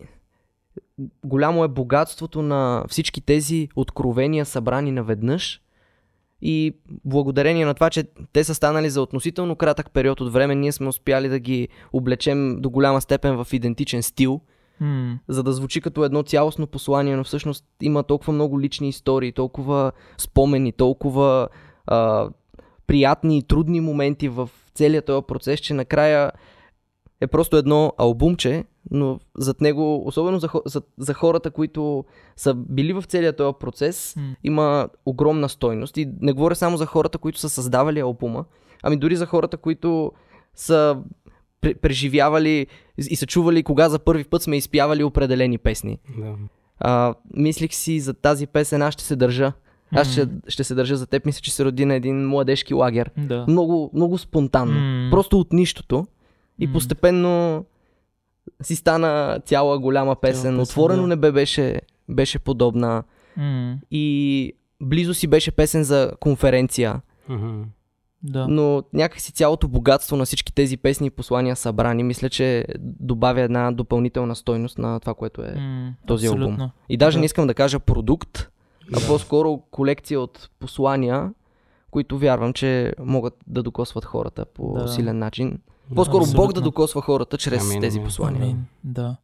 голямо 1.24 1.64
е 1.64 1.68
богатството 1.68 2.42
на 2.42 2.84
всички 2.88 3.20
тези 3.20 3.68
откровения 3.76 4.44
събрани 4.44 4.92
наведнъж. 4.92 5.60
И 6.42 6.76
благодарение 7.04 7.66
на 7.66 7.74
това, 7.74 7.90
че 7.90 8.04
те 8.32 8.44
са 8.44 8.54
станали 8.54 8.90
за 8.90 9.02
относително 9.02 9.56
кратък 9.56 9.90
период 9.90 10.20
от 10.20 10.32
време, 10.32 10.54
ние 10.54 10.72
сме 10.72 10.88
успяли 10.88 11.28
да 11.28 11.38
ги 11.38 11.68
облечем 11.92 12.60
до 12.60 12.70
голяма 12.70 13.00
степен 13.00 13.44
в 13.44 13.52
идентичен 13.52 14.02
стил, 14.02 14.40
м- 14.80 15.18
за 15.28 15.42
да 15.42 15.52
звучи 15.52 15.80
като 15.80 16.04
едно 16.04 16.22
цялостно 16.22 16.66
послание, 16.66 17.16
но 17.16 17.24
всъщност 17.24 17.64
има 17.82 18.02
толкова 18.02 18.32
много 18.32 18.60
лични 18.60 18.88
истории, 18.88 19.32
толкова 19.32 19.92
спомени, 20.18 20.72
толкова 20.72 21.48
а, 21.86 22.28
приятни 22.86 23.38
и 23.38 23.42
трудни 23.42 23.80
моменти 23.80 24.28
в 24.28 24.50
целият 24.74 25.06
този 25.06 25.26
процес, 25.28 25.60
че 25.60 25.74
накрая 25.74 26.32
е 27.20 27.26
просто 27.26 27.56
едно 27.56 27.92
албумче, 27.98 28.64
но 28.90 29.20
зад 29.36 29.60
него, 29.60 30.06
особено 30.06 30.38
за, 30.38 30.48
за, 30.66 30.82
за 30.98 31.14
хората, 31.14 31.50
които 31.50 32.04
са 32.36 32.54
били 32.54 32.92
в 32.92 33.02
целият 33.02 33.36
този 33.36 33.56
процес, 33.60 34.14
М. 34.16 34.22
има 34.44 34.88
огромна 35.06 35.48
стойност. 35.48 35.96
И 35.96 36.08
не 36.20 36.32
говоря 36.32 36.54
само 36.54 36.76
за 36.76 36.86
хората, 36.86 37.18
които 37.18 37.38
са 37.38 37.48
създавали 37.48 38.00
албума, 38.00 38.44
ами 38.82 38.96
дори 38.96 39.16
за 39.16 39.26
хората, 39.26 39.56
които 39.56 40.12
са 40.54 40.96
пре- 41.62 41.74
преживявали 41.74 42.66
и 43.10 43.16
са 43.16 43.26
чували 43.26 43.62
кога 43.62 43.88
за 43.88 43.98
първи 43.98 44.24
път 44.24 44.42
сме 44.42 44.56
изпявали 44.56 45.04
определени 45.04 45.58
песни. 45.58 45.98
Да. 46.18 46.34
А, 46.80 47.14
мислих 47.34 47.74
си 47.74 48.00
за 48.00 48.14
тази 48.14 48.46
песен, 48.46 48.82
аз 48.82 48.94
ще 48.94 49.04
се 49.04 49.16
държа. 49.16 49.52
Аз 49.92 50.12
ще, 50.12 50.28
ще 50.48 50.64
се 50.64 50.74
държа 50.74 50.96
за 50.96 51.06
теб. 51.06 51.26
Мисля, 51.26 51.40
че 51.40 51.50
се 51.54 51.64
роди 51.64 51.84
на 51.84 51.94
един 51.94 52.28
младежки 52.28 52.74
лагер. 52.74 53.10
да. 53.16 53.44
Много, 53.48 53.90
много 53.94 54.18
спонтанно. 54.18 54.80
М. 55.04 55.10
Просто 55.10 55.40
от 55.40 55.52
нищото. 55.52 56.06
И 56.58 56.72
постепенно 56.72 57.64
си 58.62 58.76
стана 58.76 59.40
цяла 59.44 59.78
голяма 59.78 60.16
песен. 60.16 60.42
песен, 60.42 60.60
Отворено 60.60 61.02
да. 61.02 61.08
небе 61.08 61.32
беше, 61.32 61.80
беше 62.08 62.38
подобна. 62.38 63.02
М, 63.36 63.78
И 63.90 64.52
близо 64.80 65.14
си 65.14 65.26
беше 65.26 65.50
песен 65.50 65.84
за 65.84 66.12
конференция. 66.20 67.00
Мгм. 67.28 67.62
да. 68.22 68.48
Но 68.48 68.82
някакси 68.92 69.32
цялото 69.32 69.68
богатство 69.68 70.16
на 70.16 70.24
всички 70.24 70.52
тези 70.52 70.76
песни 70.76 71.06
и 71.06 71.10
послания 71.10 71.56
събрани, 71.56 72.02
мисля, 72.02 72.28
че 72.28 72.64
добавя 72.80 73.40
една 73.40 73.72
допълнителна 73.72 74.36
стойност 74.36 74.78
на 74.78 75.00
това, 75.00 75.14
което 75.14 75.42
е. 75.42 75.50
М, 75.50 75.92
този 76.06 76.26
албум. 76.26 76.42
абсолютно. 76.42 76.70
И 76.88 76.96
даже 76.96 77.14
Да. 77.14 77.20
не 77.20 77.26
искам 77.26 77.46
да 77.46 77.54
кажа 77.54 77.80
продукт, 77.80 78.48
а 78.94 79.06
по-скоро 79.06 79.58
колекция 79.60 80.20
от 80.20 80.50
послания, 80.60 81.30
които 81.90 82.18
вярвам, 82.18 82.52
че 82.52 82.92
могат 83.00 83.34
да 83.46 83.62
докосват 83.62 84.04
хората 84.04 84.44
по 84.44 84.74
Да. 84.74 84.88
силен 84.88 85.18
начин. 85.18 85.58
По-скоро 85.94 86.18
Бог 86.18 86.28
Абсолютно. 86.28 86.52
да 86.52 86.60
докосва 86.60 87.02
хората 87.02 87.38
чрез 87.38 87.70
Амин, 87.70 87.80
тези 87.80 87.98
амин. 87.98 88.06
послания. 88.06 88.42
Амин, 88.42 88.64
да. 88.84 89.16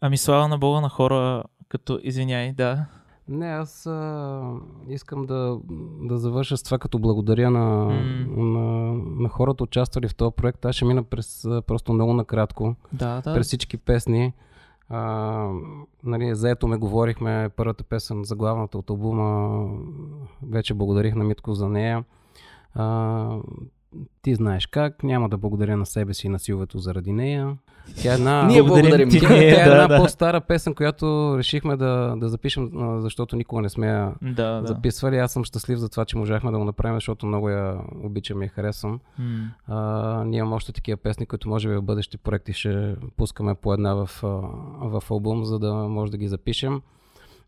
Ами 0.00 0.16
слава 0.16 0.48
на 0.48 0.58
Бога 0.58 0.80
на 0.80 0.88
хора, 0.88 1.44
като 1.68 2.00
извиняй, 2.02 2.52
да. 2.52 2.84
Не, 3.28 3.46
аз 3.46 3.86
а, 3.86 4.52
искам 4.88 5.26
да, 5.26 5.58
да 6.02 6.18
завърша 6.18 6.56
с 6.56 6.62
това, 6.62 6.78
като 6.78 6.98
благодаря 6.98 7.50
на, 7.50 7.60
М. 7.84 7.92
на, 8.44 8.60
на 9.22 9.28
хората, 9.28 9.64
участвали 9.64 10.08
в 10.08 10.14
този 10.14 10.34
проект. 10.36 10.64
Аз 10.64 10.74
ще 10.76 10.84
мина 10.84 11.02
през 11.02 11.44
а, 11.44 11.62
просто 11.62 11.92
много 11.92 12.12
накратко, 12.12 12.74
Да, 12.92 13.20
да. 13.20 13.34
през 13.34 13.46
всички 13.46 13.76
песни. 13.76 14.32
А, 14.88 15.00
нали, 16.04 16.34
заето 16.34 16.68
ме 16.68 16.76
говорихме, 16.76 17.50
първата 17.56 17.84
песен, 17.84 18.24
за 18.24 18.36
главната 18.36 18.78
от 18.78 18.90
албума, 18.90 19.64
вече 20.42 20.74
благодарих 20.74 21.14
на 21.14 21.24
Митко 21.24 21.54
за 21.54 21.68
нея. 21.68 22.04
А, 22.74 23.36
ти 24.22 24.34
знаеш 24.34 24.66
как, 24.66 25.02
няма 25.02 25.28
да 25.28 25.36
благодаря 25.38 25.76
на 25.76 25.86
себе 25.86 26.14
си 26.14 26.26
и 26.26 26.30
на 26.30 26.38
Силвето 26.38 26.78
заради 26.78 27.12
нея. 27.12 27.56
Тя 28.02 28.12
е 28.12 28.14
една... 28.14 28.46
Ние 28.46 28.62
благодарим. 28.62 29.08
ти. 29.10 29.20
Тя, 29.20 29.28
тя 29.28 29.36
е 29.36 29.50
Да, 29.50 29.72
една 29.72 29.86
да. 29.88 29.96
по-стара 29.96 30.40
песен, 30.40 30.74
която 30.74 31.34
решихме 31.38 31.76
да, 31.76 32.14
да 32.16 32.28
запишем, 32.28 32.70
защото 33.00 33.36
никога 33.36 33.62
не 33.62 33.68
сме 33.68 33.86
я 33.86 34.12
Да, 34.22 34.60
да. 34.60 34.66
записвали. 34.66 35.16
Аз 35.18 35.32
съм 35.32 35.44
щастлив 35.44 35.78
за 35.78 35.88
това, 35.88 36.04
че 36.04 36.18
можахме 36.18 36.50
да 36.50 36.58
го 36.58 36.64
направим, 36.64 36.96
защото 36.96 37.26
много 37.26 37.48
я 37.48 37.80
обичам 38.04 38.42
и 38.42 38.44
я 38.44 38.48
харесвам. 38.50 39.00
М, 39.18 39.50
А, 39.66 40.24
ние 40.24 40.38
имаме 40.38 40.54
още 40.56 40.72
такива 40.72 40.96
песни, 40.96 41.26
които 41.26 41.48
може 41.48 41.68
би 41.68 41.74
в 41.76 41.82
бъдещи 41.82 42.18
проекти 42.18 42.52
ще 42.52 42.96
пускаме 43.16 43.54
по 43.54 43.72
една 43.74 43.94
в, 43.94 44.10
в 44.80 45.02
албум, 45.10 45.44
за 45.44 45.58
да 45.58 45.74
може 45.74 46.10
да 46.12 46.18
ги 46.18 46.28
запишем. 46.28 46.80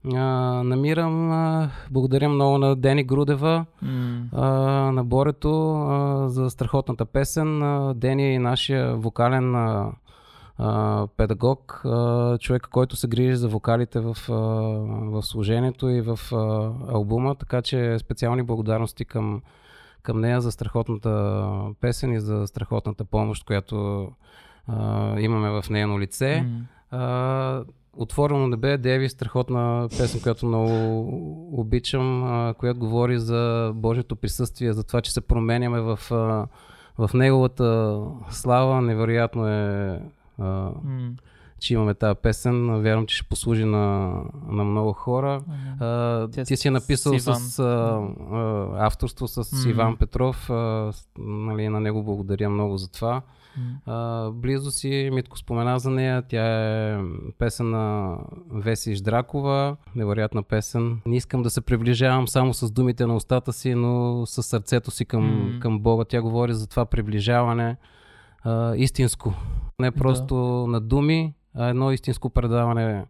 А, 0.07 0.19
намирам, 0.65 1.33
а, 1.33 1.71
благодаря 1.91 2.29
много 2.29 2.59
на 2.59 2.77
Дени 2.77 3.05
Грудева, 3.05 3.65
м, 3.83 4.29
а, 4.33 4.47
на 4.93 5.05
Борето 5.05 5.73
а, 5.73 6.29
за 6.29 6.51
страхотната 6.51 7.05
песен. 7.05 7.63
А, 7.63 7.95
Дени 7.95 8.35
е 8.35 8.39
нашия 8.39 8.97
вокален 8.97 9.55
а, 9.55 9.93
а, 10.59 11.07
педагог, 11.17 11.83
а, 11.85 12.39
човек, 12.39 12.69
който 12.71 12.97
се 12.97 13.09
грижи 13.09 13.37
за 13.37 13.49
вокалите 13.49 14.01
в, 14.01 14.17
а, 14.29 14.33
в 15.11 15.23
служението 15.23 15.89
и 15.89 16.01
в 16.01 16.19
а, 16.33 16.37
албума, 16.95 17.35
така 17.35 17.63
че 17.63 17.99
специални 17.99 18.43
благодарности 18.43 19.05
към, 19.05 19.43
към 20.03 20.21
нея 20.21 20.41
за 20.41 20.53
страхотната 20.53 21.43
песен 21.81 22.13
и 22.13 22.21
за 22.21 22.47
страхотната 22.47 23.05
помощ, 23.05 23.45
която 23.47 24.09
а, 24.67 25.21
имаме 25.21 25.51
в 25.51 25.71
нейно 25.71 26.01
лице. 26.01 26.47
А, 26.91 27.65
Отворено 27.97 28.47
небе, 28.49 28.79
Деви, 28.79 29.09
страхотна 29.09 29.89
песен, 29.99 30.21
която 30.21 30.47
много 30.47 30.71
обичам, 31.61 32.25
а, 32.25 32.55
която 32.55 32.81
говори 32.81 33.19
за 33.19 33.73
Божието 33.75 34.17
присъствие, 34.17 34.73
за 34.73 34.85
това, 34.85 35.01
че 35.01 35.13
се 35.13 35.21
променяме 35.21 35.81
в, 35.81 35.99
а, 36.11 36.47
в 36.99 37.11
Неговата 37.15 37.99
слава. 38.31 38.83
Невероятно 38.83 39.49
е, 39.49 40.01
а, 40.39 40.71
че 41.61 41.75
имаме 41.75 41.95
тази 41.95 42.19
песен. 42.23 42.83
Вярвам, 42.83 43.07
че 43.07 43.17
ще 43.17 43.29
послужи 43.29 43.65
на, 43.65 44.15
на 44.49 44.65
много 44.65 44.93
хора. 44.93 45.43
А, 45.81 46.29
Тя 46.29 46.45
ти 46.45 46.57
си 46.57 46.69
е 46.69 46.71
написал 46.71 47.19
с 47.19 47.35
с, 47.35 47.59
а, 47.59 47.65
а, 48.33 48.69
авторство 48.87 49.29
с. 49.29 49.69
Иван 49.69 49.97
Петров. 49.97 50.51
А, 50.51 50.93
нали, 51.19 51.69
на 51.69 51.81
него 51.81 52.03
благодаря 52.03 52.51
много 52.51 52.77
за 52.77 52.93
това. 52.93 53.23
А, 53.87 54.31
близо 54.31 54.71
си, 54.71 55.11
Митко 55.13 55.39
спомена 55.39 55.79
за 55.79 55.91
нея. 55.91 56.23
Тя 56.29 56.45
е 56.45 56.99
песен 57.39 57.71
на 57.71 58.17
Веси 58.53 58.95
Ждракова. 58.95 59.77
Невероятна 59.97 60.43
песен. 60.43 61.01
Не 61.07 61.17
искам 61.17 61.43
да 61.43 61.51
се 61.51 61.61
приближавам 61.61 62.29
само 62.29 62.55
с 62.55 62.71
думите 62.71 63.07
на 63.07 63.17
устата 63.17 63.53
си, 63.53 63.75
но 63.75 64.27
с 64.27 64.43
сърцето 64.43 64.91
си 64.91 65.05
към, 65.05 65.59
към 65.63 65.81
Бога. 65.81 66.05
Тя 66.05 66.23
говори 66.23 66.55
за 66.55 66.69
това 66.69 66.87
приближаване 66.87 67.77
а, 68.43 68.77
истинско. 68.77 69.35
Не 69.81 69.91
просто 69.91 70.35
на 70.69 70.81
думи, 70.81 71.35
а 71.55 71.67
едно 71.67 71.93
истинско 71.93 72.31
предаване 72.31 73.05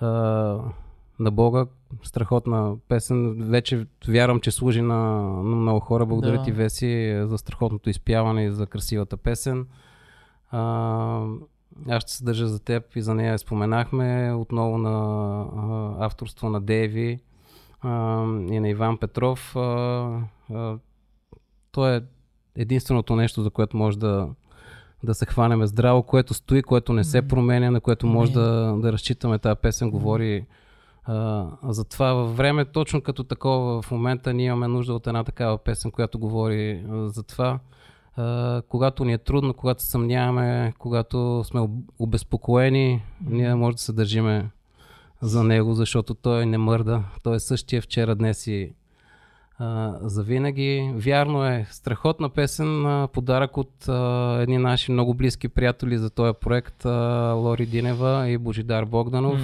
а, 0.00 0.58
на 1.18 1.30
Бога. 1.30 1.66
Страхотна 2.02 2.76
песен. 2.88 3.50
Вече 3.50 3.86
вярвам, 4.08 4.40
че 4.40 4.50
служи 4.50 4.82
на, 4.82 5.22
на 5.22 5.56
много 5.56 5.80
хора. 5.80 6.06
Благодаря 6.06 6.38
Да. 6.38 6.42
ти, 6.42 6.52
Веси, 6.52 7.22
за 7.24 7.38
страхотното 7.38 7.90
изпяване 7.90 8.44
и 8.44 8.50
за 8.50 8.66
красивата 8.66 9.16
песен. 9.16 9.66
А, 10.50 11.26
аз 11.88 12.02
ще 12.02 12.12
се 12.12 12.24
държа 12.24 12.46
за 12.46 12.60
теб 12.60 12.96
и 12.96 13.02
за 13.02 13.14
нея 13.14 13.38
споменахме. 13.38 14.32
Отново 14.32 14.78
на 14.78 14.90
а, 15.56 16.06
авторство 16.06 16.50
на 16.50 16.60
Деви 16.60 17.20
а, 17.80 18.22
и 18.50 18.60
на 18.60 18.68
Иван 18.68 18.98
Петров. 18.98 19.56
А, 19.56 19.60
а, 20.54 20.78
то 21.72 21.88
е 21.88 22.02
единственото 22.56 23.16
нещо, 23.16 23.42
за 23.42 23.50
което 23.50 23.76
може 23.76 23.98
да, 23.98 24.28
да 25.02 25.14
се 25.14 25.26
хванеме 25.26 25.66
здраво, 25.66 26.02
което 26.02 26.34
стои, 26.34 26.62
което 26.62 26.92
не 26.92 27.04
се 27.04 27.28
променя, 27.28 27.70
на 27.70 27.80
което 27.80 28.06
може 28.06 28.32
да, 28.32 28.76
да 28.78 28.92
разчитаме. 28.92 29.38
Тази 29.38 29.60
песен 29.62 29.90
говори 29.90 30.46
а, 31.04 31.46
за 31.62 31.84
това 31.84 32.12
във 32.12 32.36
време, 32.36 32.64
точно 32.64 33.00
като 33.00 33.24
такова 33.24 33.82
в 33.82 33.90
момента 33.90 34.34
ние 34.34 34.46
имаме 34.46 34.68
нужда 34.68 34.94
от 34.94 35.06
една 35.06 35.24
такава 35.24 35.58
песен, 35.58 35.90
която 35.90 36.18
говори 36.18 36.84
а, 36.90 37.08
за 37.08 37.22
това. 37.22 37.58
А, 38.16 38.62
когато 38.68 39.04
ни 39.04 39.12
е 39.12 39.18
трудно, 39.18 39.54
когато 39.54 39.82
съмняваме, 39.82 40.72
когато 40.78 41.42
сме 41.44 41.60
об- 41.60 41.90
обезпокоени, 41.98 43.02
ние 43.26 43.54
може 43.54 43.76
да 43.76 43.82
се 43.82 43.92
държиме 43.92 44.50
за 45.20 45.44
него, 45.44 45.74
защото 45.74 46.14
той 46.14 46.46
не 46.46 46.58
мърда. 46.58 47.04
Той 47.22 47.36
е 47.36 47.40
същия 47.40 47.82
вчера, 47.82 48.14
днес 48.14 48.46
и 48.46 48.72
а, 49.62 49.98
за 50.02 50.22
винаги. 50.22 50.92
Вярно 50.94 51.46
е, 51.46 51.66
страхотна 51.70 52.28
песен, 52.28 52.86
а, 52.86 53.08
подарък 53.12 53.56
от 53.56 53.88
а, 53.88 54.36
едни 54.40 54.58
наши 54.58 54.92
много 54.92 55.14
близки 55.14 55.48
приятели 55.48 55.98
за 55.98 56.10
този 56.10 56.32
проект, 56.40 56.84
а, 56.86 56.90
Лори 57.36 57.66
Динева 57.66 58.28
и 58.28 58.38
Божидар 58.38 58.84
Богданов. 58.84 59.40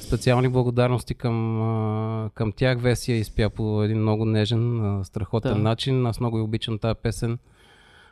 Специални 0.00 0.48
благодарности 0.48 1.14
към, 1.14 1.62
а, 1.62 2.30
към 2.34 2.52
тях. 2.52 2.80
Весия 2.80 3.16
изпя 3.16 3.50
по 3.50 3.82
един 3.82 3.98
много 3.98 4.24
нежен, 4.24 4.84
а, 4.84 5.04
страхотен 5.04 5.54
Да. 5.54 5.58
начин. 5.58 6.06
Аз 6.06 6.20
много 6.20 6.38
я 6.38 6.44
обичам 6.44 6.78
тази 6.78 6.98
песен. 7.02 7.38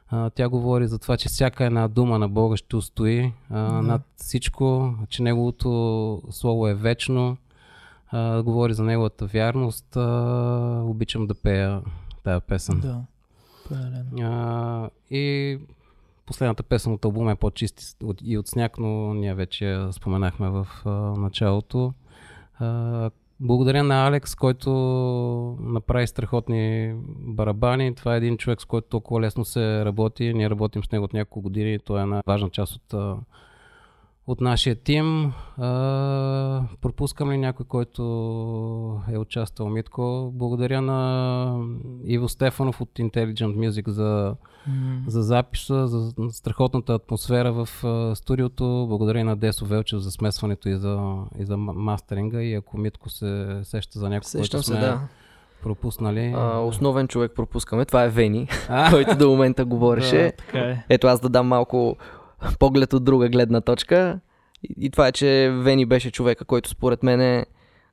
А, 0.08 0.30
тя 0.30 0.48
говори 0.48 0.86
за 0.86 0.98
това, 0.98 1.16
че 1.16 1.28
всяка 1.28 1.64
една 1.64 1.88
дума 1.88 2.18
на 2.18 2.28
Бога 2.28 2.56
ще 2.56 2.76
устои 2.76 3.32
а, 3.50 3.72
Да. 3.72 3.82
над 3.82 4.02
всичко, 4.16 4.94
че 5.08 5.22
Неговото 5.22 6.22
Слово 6.30 6.68
е 6.68 6.74
вечно. 6.74 7.36
А, 8.12 8.42
говори 8.42 8.74
за 8.74 8.84
Неговата 8.84 9.26
вярност. 9.26 9.96
А, 9.96 10.82
обичам 10.84 11.26
да 11.26 11.34
пея 11.34 11.82
тази 12.24 12.40
песен. 12.40 12.80
Да. 12.80 13.00
А, 14.22 14.90
и 15.10 15.58
последната 16.26 16.62
песен 16.62 16.92
от 16.92 17.04
албума 17.04 17.32
е 17.32 17.36
по-чист 17.36 17.96
и 18.24 18.38
от- 18.38 18.48
сняг, 18.48 18.78
но 18.78 19.14
ние 19.14 19.34
вече 19.34 19.86
споменахме 19.92 20.50
в 20.50 20.66
а, 20.84 20.90
началото. 21.20 21.92
А, 22.58 23.10
благодаря 23.40 23.84
на 23.84 24.06
Алекс, 24.06 24.34
който 24.34 24.70
направи 25.60 26.06
страхотни 26.06 26.94
барабани. 27.08 27.94
Това 27.94 28.14
е 28.14 28.16
един 28.16 28.36
човек, 28.36 28.60
с 28.60 28.64
който 28.64 28.88
толкова 28.88 29.20
лесно 29.20 29.44
се 29.44 29.84
работи. 29.84 30.34
Ние 30.34 30.50
работим 30.50 30.84
с 30.84 30.92
него 30.92 31.04
от 31.04 31.12
няколко 31.12 31.40
години. 31.40 31.78
Той 31.78 31.98
е 31.98 32.02
една 32.02 32.22
важна 32.26 32.50
част 32.50 32.74
от, 32.74 33.18
от 34.30 34.40
нашия 34.40 34.76
тим. 34.76 35.32
А, 35.58 36.62
пропускам 36.80 37.30
ли 37.30 37.38
някой, 37.38 37.66
който 37.66 38.02
е 39.12 39.18
участвал 39.18 39.68
Митко? 39.68 40.30
Благодаря 40.34 40.82
на 40.82 41.64
Иво 42.04 42.28
Стефанов 42.28 42.80
от 42.80 42.88
Intelligent 42.88 43.68
Music 43.68 43.88
за, 43.88 44.34
М, 44.66 45.02
за 45.06 45.22
записа, 45.22 45.86
за 45.88 46.12
страхотната 46.30 46.94
атмосфера 46.94 47.52
в 47.52 47.84
а, 47.84 48.14
студиото. 48.16 48.86
Благодаря 48.88 49.18
и 49.18 49.24
на 49.24 49.36
Десо 49.36 49.66
Велчев 49.66 49.98
за 49.98 50.10
смесването 50.10 50.68
и 50.68 50.76
за, 50.76 51.14
и 51.38 51.44
за 51.44 51.54
ма- 51.54 51.74
мастеринга. 51.74 52.42
И 52.42 52.54
ако 52.54 52.78
Митко 52.78 53.08
се 53.10 53.60
сеща 53.62 53.98
за 53.98 54.08
някой, 54.08 54.24
Сещам 54.24 54.58
който 54.58 54.66
се, 54.66 54.72
сме 54.72 54.80
да. 54.80 55.00
пропуснали. 55.62 56.32
А, 56.36 56.58
основен 56.58 57.08
човек 57.08 57.32
пропускаме. 57.36 57.84
Това 57.84 58.04
е 58.04 58.08
Вени, 58.08 58.48
който 58.90 59.18
до 59.18 59.28
момента 59.28 59.64
говореше. 59.64 60.16
Да, 60.16 60.32
така 60.32 60.58
е. 60.58 60.84
Ето 60.88 61.06
аз 61.06 61.20
да 61.20 61.28
дам 61.28 61.46
малко 61.46 61.96
поглед 62.58 62.92
от 62.92 63.04
друга 63.04 63.28
гледна 63.28 63.60
точка. 63.60 64.20
И, 64.62 64.86
и 64.86 64.90
това 64.90 65.08
е, 65.08 65.12
че 65.12 65.50
Вени 65.54 65.86
беше 65.86 66.10
човека, 66.10 66.44
който 66.44 66.70
според 66.70 67.02
мен 67.02 67.44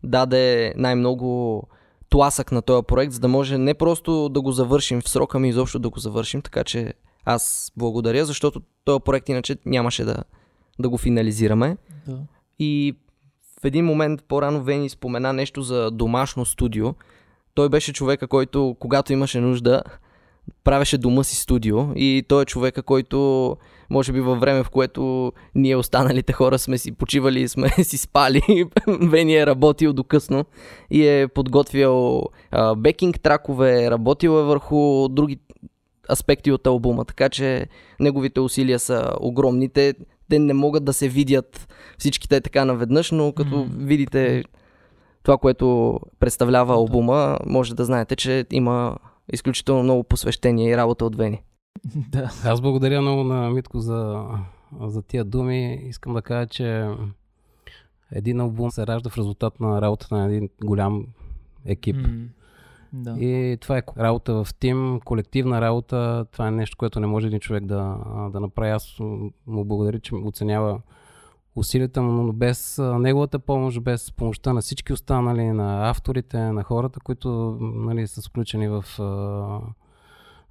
даде 0.03 0.73
най-много 0.77 1.63
тласък 2.09 2.51
на 2.51 2.61
този 2.61 2.85
проект, 2.85 3.13
за 3.13 3.19
да 3.19 3.27
може 3.27 3.57
не 3.57 3.73
просто 3.73 4.29
да 4.29 4.41
го 4.41 4.51
завършим 4.51 5.01
в 5.01 5.09
срока, 5.09 5.39
ми 5.39 5.49
изобщо 5.49 5.79
да 5.79 5.89
го 5.89 5.99
завършим. 5.99 6.41
Така 6.41 6.63
че 6.63 6.93
аз 7.25 7.71
благодаря, 7.77 8.25
защото 8.25 8.61
този 8.85 8.99
проект 8.99 9.29
иначе 9.29 9.57
нямаше 9.65 10.03
да, 10.03 10.23
да 10.79 10.89
го 10.89 10.97
финализираме. 10.97 11.77
Да. 12.07 12.17
И 12.59 12.95
в 13.61 13.65
един 13.65 13.85
момент 13.85 14.23
по-рано 14.23 14.63
Вени 14.63 14.89
спомена 14.89 15.33
нещо 15.33 15.61
за 15.61 15.91
домашно 15.91 16.45
студио. 16.45 16.93
Той 17.53 17.69
беше 17.69 17.93
човека, 17.93 18.27
който 18.27 18.75
когато 18.79 19.13
имаше 19.13 19.39
нужда, 19.39 19.81
правеше 20.63 20.97
дома 20.97 21.23
си 21.23 21.35
студио 21.35 21.93
и 21.95 22.25
той 22.27 22.41
е 22.41 22.45
човека, 22.45 22.83
който 22.83 23.57
може 23.89 24.13
би 24.13 24.21
във 24.21 24.39
време, 24.39 24.63
в 24.63 24.69
което 24.69 25.31
ние 25.55 25.75
останалите 25.75 26.33
хора 26.33 26.59
сме 26.59 26.77
си 26.77 26.91
почивали 26.91 27.47
сме 27.47 27.69
си 27.69 27.97
спали, 27.97 28.41
Вени 28.87 29.35
е 29.35 29.45
работил 29.45 29.93
до 29.93 30.03
късно 30.03 30.45
и 30.91 31.07
е 31.07 31.27
подготвял 31.27 32.23
а, 32.51 32.75
бекинг 32.75 33.19
тракове, 33.19 33.91
работил 33.91 34.29
е 34.29 34.43
върху 34.43 35.07
други 35.07 35.39
аспекти 36.11 36.51
от 36.51 36.67
албума, 36.67 37.05
така 37.05 37.29
че 37.29 37.67
неговите 37.99 38.39
усилия 38.39 38.79
са 38.79 39.11
огромни. 39.19 39.69
Те, 39.69 39.93
те 40.29 40.39
не 40.39 40.53
могат 40.53 40.85
да 40.85 40.93
се 40.93 41.09
видят 41.09 41.67
всичките 41.97 42.41
така 42.41 42.65
наведнъж, 42.65 43.11
но 43.11 43.31
като 43.31 43.57
М. 43.57 43.65
видите 43.77 44.43
това, 45.23 45.37
което 45.37 45.99
представлява 46.19 46.73
албума, 46.73 47.37
може 47.45 47.75
да 47.75 47.85
знаете, 47.85 48.15
че 48.15 48.45
има 48.51 48.97
изключително 49.33 49.83
много 49.83 50.03
посвещение 50.03 50.69
и 50.69 50.77
работа 50.77 51.05
от 51.05 51.15
Вени. 51.15 51.41
да. 52.11 52.31
Аз 52.43 52.61
благодаря 52.61 53.01
много 53.01 53.23
на 53.23 53.49
Митко 53.49 53.79
за, 53.79 54.25
за 54.81 55.01
тия 55.01 55.23
думи. 55.23 55.81
Искам 55.83 56.13
да 56.13 56.21
кажа, 56.21 56.47
че 56.47 56.89
един 58.11 58.39
албум 58.39 58.71
се 58.71 58.87
ражда 58.87 59.09
в 59.09 59.17
резултат 59.17 59.59
на 59.59 59.81
работа 59.81 60.07
на 60.11 60.25
един 60.25 60.49
голям 60.63 61.05
екип. 61.65 61.95
М, 61.95 62.27
да. 62.93 63.19
И 63.19 63.57
това 63.61 63.77
е 63.77 63.83
работа 63.97 64.43
в 64.43 64.55
тим, 64.59 64.99
колективна 65.05 65.61
работа. 65.61 66.25
Това 66.31 66.47
е 66.47 66.51
нещо, 66.51 66.77
което 66.77 66.99
не 66.99 67.07
може 67.07 67.27
един 67.27 67.39
човек 67.39 67.65
да, 67.65 67.97
да 68.33 68.39
направи. 68.39 68.69
Аз 68.69 68.99
му 69.47 69.65
благодаря, 69.65 69.99
че 69.99 70.15
оценява 70.15 70.81
усилията 71.55 72.01
му, 72.01 72.11
но 72.11 72.33
без 72.33 72.77
неговата 72.99 73.39
помощ, 73.39 73.83
без 73.83 74.11
помощта 74.11 74.53
на 74.53 74.61
всички 74.61 74.93
останали, 74.93 75.45
на 75.45 75.89
авторите, 75.89 76.37
на 76.37 76.63
хората, 76.63 76.99
които 76.99 77.57
нали, 77.61 78.07
са 78.07 78.21
включени 78.21 78.67
в 78.67 78.83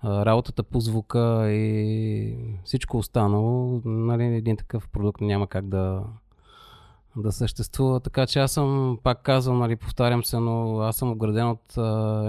работата 0.05 0.62
по 0.62 0.80
звука 0.80 1.51
и 1.51 2.36
всичко 2.64 2.99
останало, 2.99 3.80
нали, 3.84 4.24
един 4.24 4.57
такъв 4.57 4.88
продукт 4.88 5.20
няма 5.20 5.47
как 5.47 5.68
да, 5.68 6.03
да 7.16 7.32
съществува. 7.32 8.01
Така 8.01 8.26
че 8.26 8.38
аз 8.38 8.53
съм, 8.53 8.99
пак 9.03 9.22
казвам, 9.22 9.59
нали, 9.59 9.76
повтарям 9.76 10.24
се, 10.24 10.38
но 10.38 10.80
аз 10.80 10.97
съм 10.97 11.12
ограден 11.12 11.49
от 11.49 11.76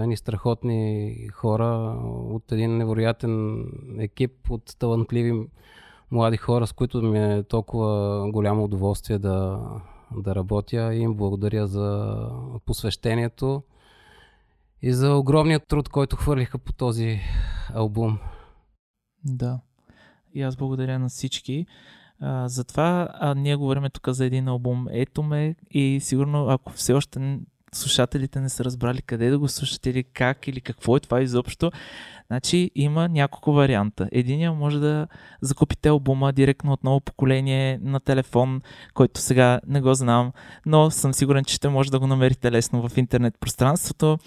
едни 0.02 0.16
страхотни 0.16 1.16
хора, 1.32 1.98
от 2.30 2.52
един 2.52 2.76
невероятен 2.76 3.64
екип, 3.98 4.50
от 4.50 4.76
талантливи 4.78 5.46
млади 6.10 6.36
хора, 6.36 6.66
с 6.66 6.72
които 6.72 7.02
ми 7.02 7.18
е 7.18 7.42
толкова 7.42 8.24
голямо 8.30 8.64
удоволствие 8.64 9.18
да, 9.18 9.60
да 10.16 10.34
работя 10.34 10.94
и 10.94 10.98
им 10.98 11.14
благодаря 11.14 11.66
за 11.66 12.16
посвещението 12.66 13.62
и 14.82 14.92
за 14.92 15.14
огромният 15.14 15.66
труд, 15.68 15.88
който 15.88 16.16
хвърлиха 16.16 16.58
по 16.58 16.72
този 16.72 17.20
албум. 17.74 18.18
Да. 19.24 19.60
И 20.34 20.42
аз 20.42 20.56
благодаря 20.56 20.98
на 20.98 21.08
всички. 21.08 21.66
А, 22.20 22.48
затова 22.48 23.08
а, 23.12 23.34
ние 23.34 23.56
говорим 23.56 23.84
тук 23.92 24.08
за 24.08 24.26
един 24.26 24.48
албум 24.48 24.86
Ето 24.90 25.22
ме 25.22 25.54
и 25.70 25.98
сигурно 26.02 26.48
ако 26.48 26.72
все 26.72 26.92
още 26.92 27.38
слушателите 27.72 28.40
не 28.40 28.48
са 28.48 28.64
разбрали 28.64 29.02
къде 29.02 29.30
да 29.30 29.38
го 29.38 29.48
слушат 29.48 29.86
или 29.86 30.04
как 30.04 30.48
или 30.48 30.60
какво 30.60 30.96
е 30.96 31.00
това 31.00 31.22
изобщо, 31.22 31.70
значи 32.30 32.70
има 32.74 33.08
няколко 33.08 33.52
варианта. 33.52 34.08
Единия 34.12 34.52
може 34.52 34.78
да 34.78 35.06
закупите 35.40 35.88
албума 35.88 36.32
директно 36.32 36.72
от 36.72 36.84
ново 36.84 37.00
поколение 37.00 37.78
на 37.82 38.00
телефон, 38.00 38.60
който 38.94 39.20
сега 39.20 39.60
не 39.66 39.80
го 39.80 39.94
знам, 39.94 40.32
но 40.66 40.90
съм 40.90 41.14
сигурен, 41.14 41.44
че 41.44 41.54
ще 41.54 41.68
може 41.68 41.90
да 41.90 41.98
го 41.98 42.06
намерите 42.06 42.52
лесно 42.52 42.88
в 42.88 42.96
интернет 42.96 43.34
пространството. 43.40 44.18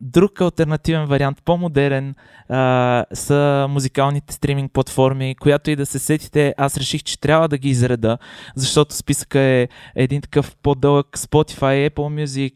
Друг 0.00 0.40
альтернативен 0.40 1.04
вариант, 1.04 1.42
по-модерен, 1.44 2.14
а, 2.48 3.04
са 3.12 3.66
музикалните 3.70 4.34
стриминг 4.34 4.72
платформи, 4.72 5.34
която 5.40 5.70
и 5.70 5.76
да 5.76 5.86
се 5.86 5.98
сетите, 5.98 6.54
аз 6.56 6.76
реших, 6.76 7.02
че 7.02 7.20
трябва 7.20 7.48
да 7.48 7.58
ги 7.58 7.68
изреда, 7.68 8.18
защото 8.54 8.94
списъка 8.94 9.40
е 9.40 9.68
един 9.94 10.20
такъв 10.20 10.56
по-дълъг 10.62 11.06
Spotify, 11.18 11.90
Apple 11.90 12.24
Music, 12.24 12.54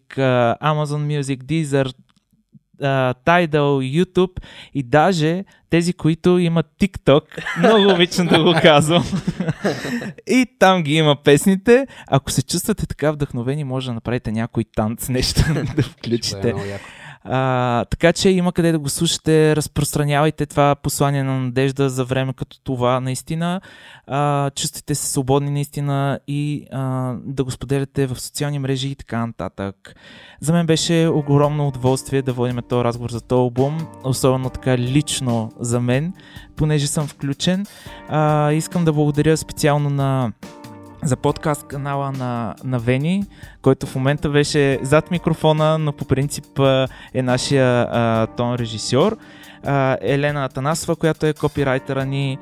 Amazon 0.62 1.20
Music, 1.20 1.42
Deezer, 1.42 1.92
а, 2.82 3.14
Tidal, 3.26 4.02
YouTube 4.02 4.40
и 4.74 4.82
даже 4.82 5.44
тези, 5.70 5.92
които 5.92 6.38
имат 6.38 6.66
TikTok, 6.80 7.22
много 7.58 7.92
обичам 7.94 8.26
да 8.26 8.42
го 8.42 8.54
казвам. 8.62 9.04
и 10.26 10.46
там 10.58 10.82
ги 10.82 10.94
има 10.94 11.16
песните. 11.24 11.86
Ако 12.06 12.30
се 12.30 12.42
чувствате 12.42 12.86
така 12.86 13.10
вдъхновени, 13.10 13.64
може 13.64 13.86
да 13.86 13.94
направите 13.94 14.32
някой 14.32 14.64
танц, 14.76 15.08
нещо 15.08 15.42
да 15.54 15.64
Това 15.64 15.74
е 15.78 15.82
включите. 15.82 16.54
А, 17.24 17.84
така 17.84 18.12
че 18.12 18.30
има 18.30 18.52
къде 18.52 18.72
да 18.72 18.78
го 18.78 18.88
слушате, 18.88 19.56
разпространявайте 19.56 20.46
това 20.46 20.74
послание 20.74 21.22
на 21.22 21.40
надежда 21.40 21.90
за 21.90 22.04
време 22.04 22.32
като 22.32 22.60
това 22.60 23.00
наистина. 23.00 23.60
А, 24.06 24.50
чувствайте 24.50 24.94
се 24.94 25.06
свободни 25.06 25.50
наистина 25.50 26.18
и 26.26 26.66
а, 26.72 27.14
да 27.24 27.44
го 27.44 27.50
споделяте 27.50 28.06
в 28.06 28.20
социални 28.20 28.58
мрежи 28.58 28.88
и 28.88 28.94
така 28.94 29.26
нататък. 29.26 29.94
За 30.40 30.52
мен 30.52 30.66
беше 30.66 31.08
огромно 31.12 31.68
удоволствие 31.68 32.22
да 32.22 32.32
водим 32.32 32.58
този 32.68 32.84
разговор 32.84 33.10
за 33.10 33.20
този 33.20 33.38
албум, 33.38 33.78
особено 34.04 34.50
така 34.50 34.78
лично 34.78 35.52
за 35.60 35.80
мен, 35.80 36.12
понеже 36.56 36.86
съм 36.86 37.06
включен. 37.06 37.66
А, 38.08 38.52
искам 38.52 38.84
да 38.84 38.92
благодаря 38.92 39.36
специално 39.36 39.90
на 39.90 40.32
за 41.02 41.16
подкаст 41.16 41.66
канала 41.66 42.12
на, 42.12 42.54
на 42.64 42.78
Вени, 42.78 43.24
който 43.62 43.86
в 43.86 43.94
момента 43.94 44.28
беше 44.28 44.78
зад 44.82 45.10
микрофона, 45.10 45.78
но 45.78 45.92
по 45.92 46.04
принцип 46.04 46.60
е 47.14 47.22
нашия 47.22 47.88
а, 47.90 48.26
тон 48.26 48.54
режисьор. 48.54 49.16
А, 49.64 49.96
Елена 50.00 50.44
Атанасова, 50.44 50.96
която 50.96 51.26
е 51.26 51.32
копирайтера 51.32 52.04
ни 52.04 52.38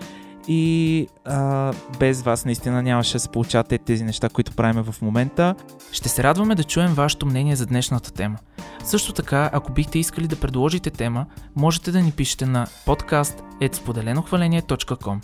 и 0.49 1.07
а, 1.25 1.73
без 1.99 2.23
вас 2.23 2.45
наистина 2.45 2.83
нямаше 2.83 3.13
да 3.13 3.21
се 3.21 3.29
получат 3.29 3.73
е 3.73 3.79
тези 3.79 4.05
неща, 4.05 4.29
които 4.29 4.53
правим 4.53 4.83
в 4.83 5.03
момента. 5.03 5.55
Ще 5.93 6.09
се 6.09 6.23
радваме 6.23 6.55
да 6.55 6.65
чуем 6.65 6.95
вашето 6.95 7.27
мнение 7.27 7.57
за 7.57 7.67
днешната 7.67 8.13
тема. 8.13 8.37
Също 8.85 9.13
така, 9.13 9.51
ако 9.53 9.73
бихте 9.73 9.99
искали 9.99 10.27
да 10.27 10.37
предложите 10.37 10.91
тема, 10.91 11.27
можете 11.57 11.93
да 11.93 12.01
ни 12.01 12.13
пишете 12.13 12.47
на 12.47 12.67
podcast.spodelenохваление.com 12.67 15.19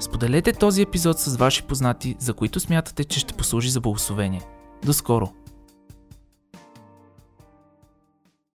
Споделете 0.00 0.52
този 0.52 0.82
епизод 0.82 1.18
с 1.18 1.36
ваши 1.36 1.62
познати, 1.62 2.16
за 2.18 2.34
които 2.34 2.60
смятате, 2.60 3.04
че 3.04 3.20
ще 3.20 3.34
послужи 3.34 3.70
за 3.70 3.80
благословение. 3.80 4.42
До 4.84 4.92
скоро! 4.92 5.28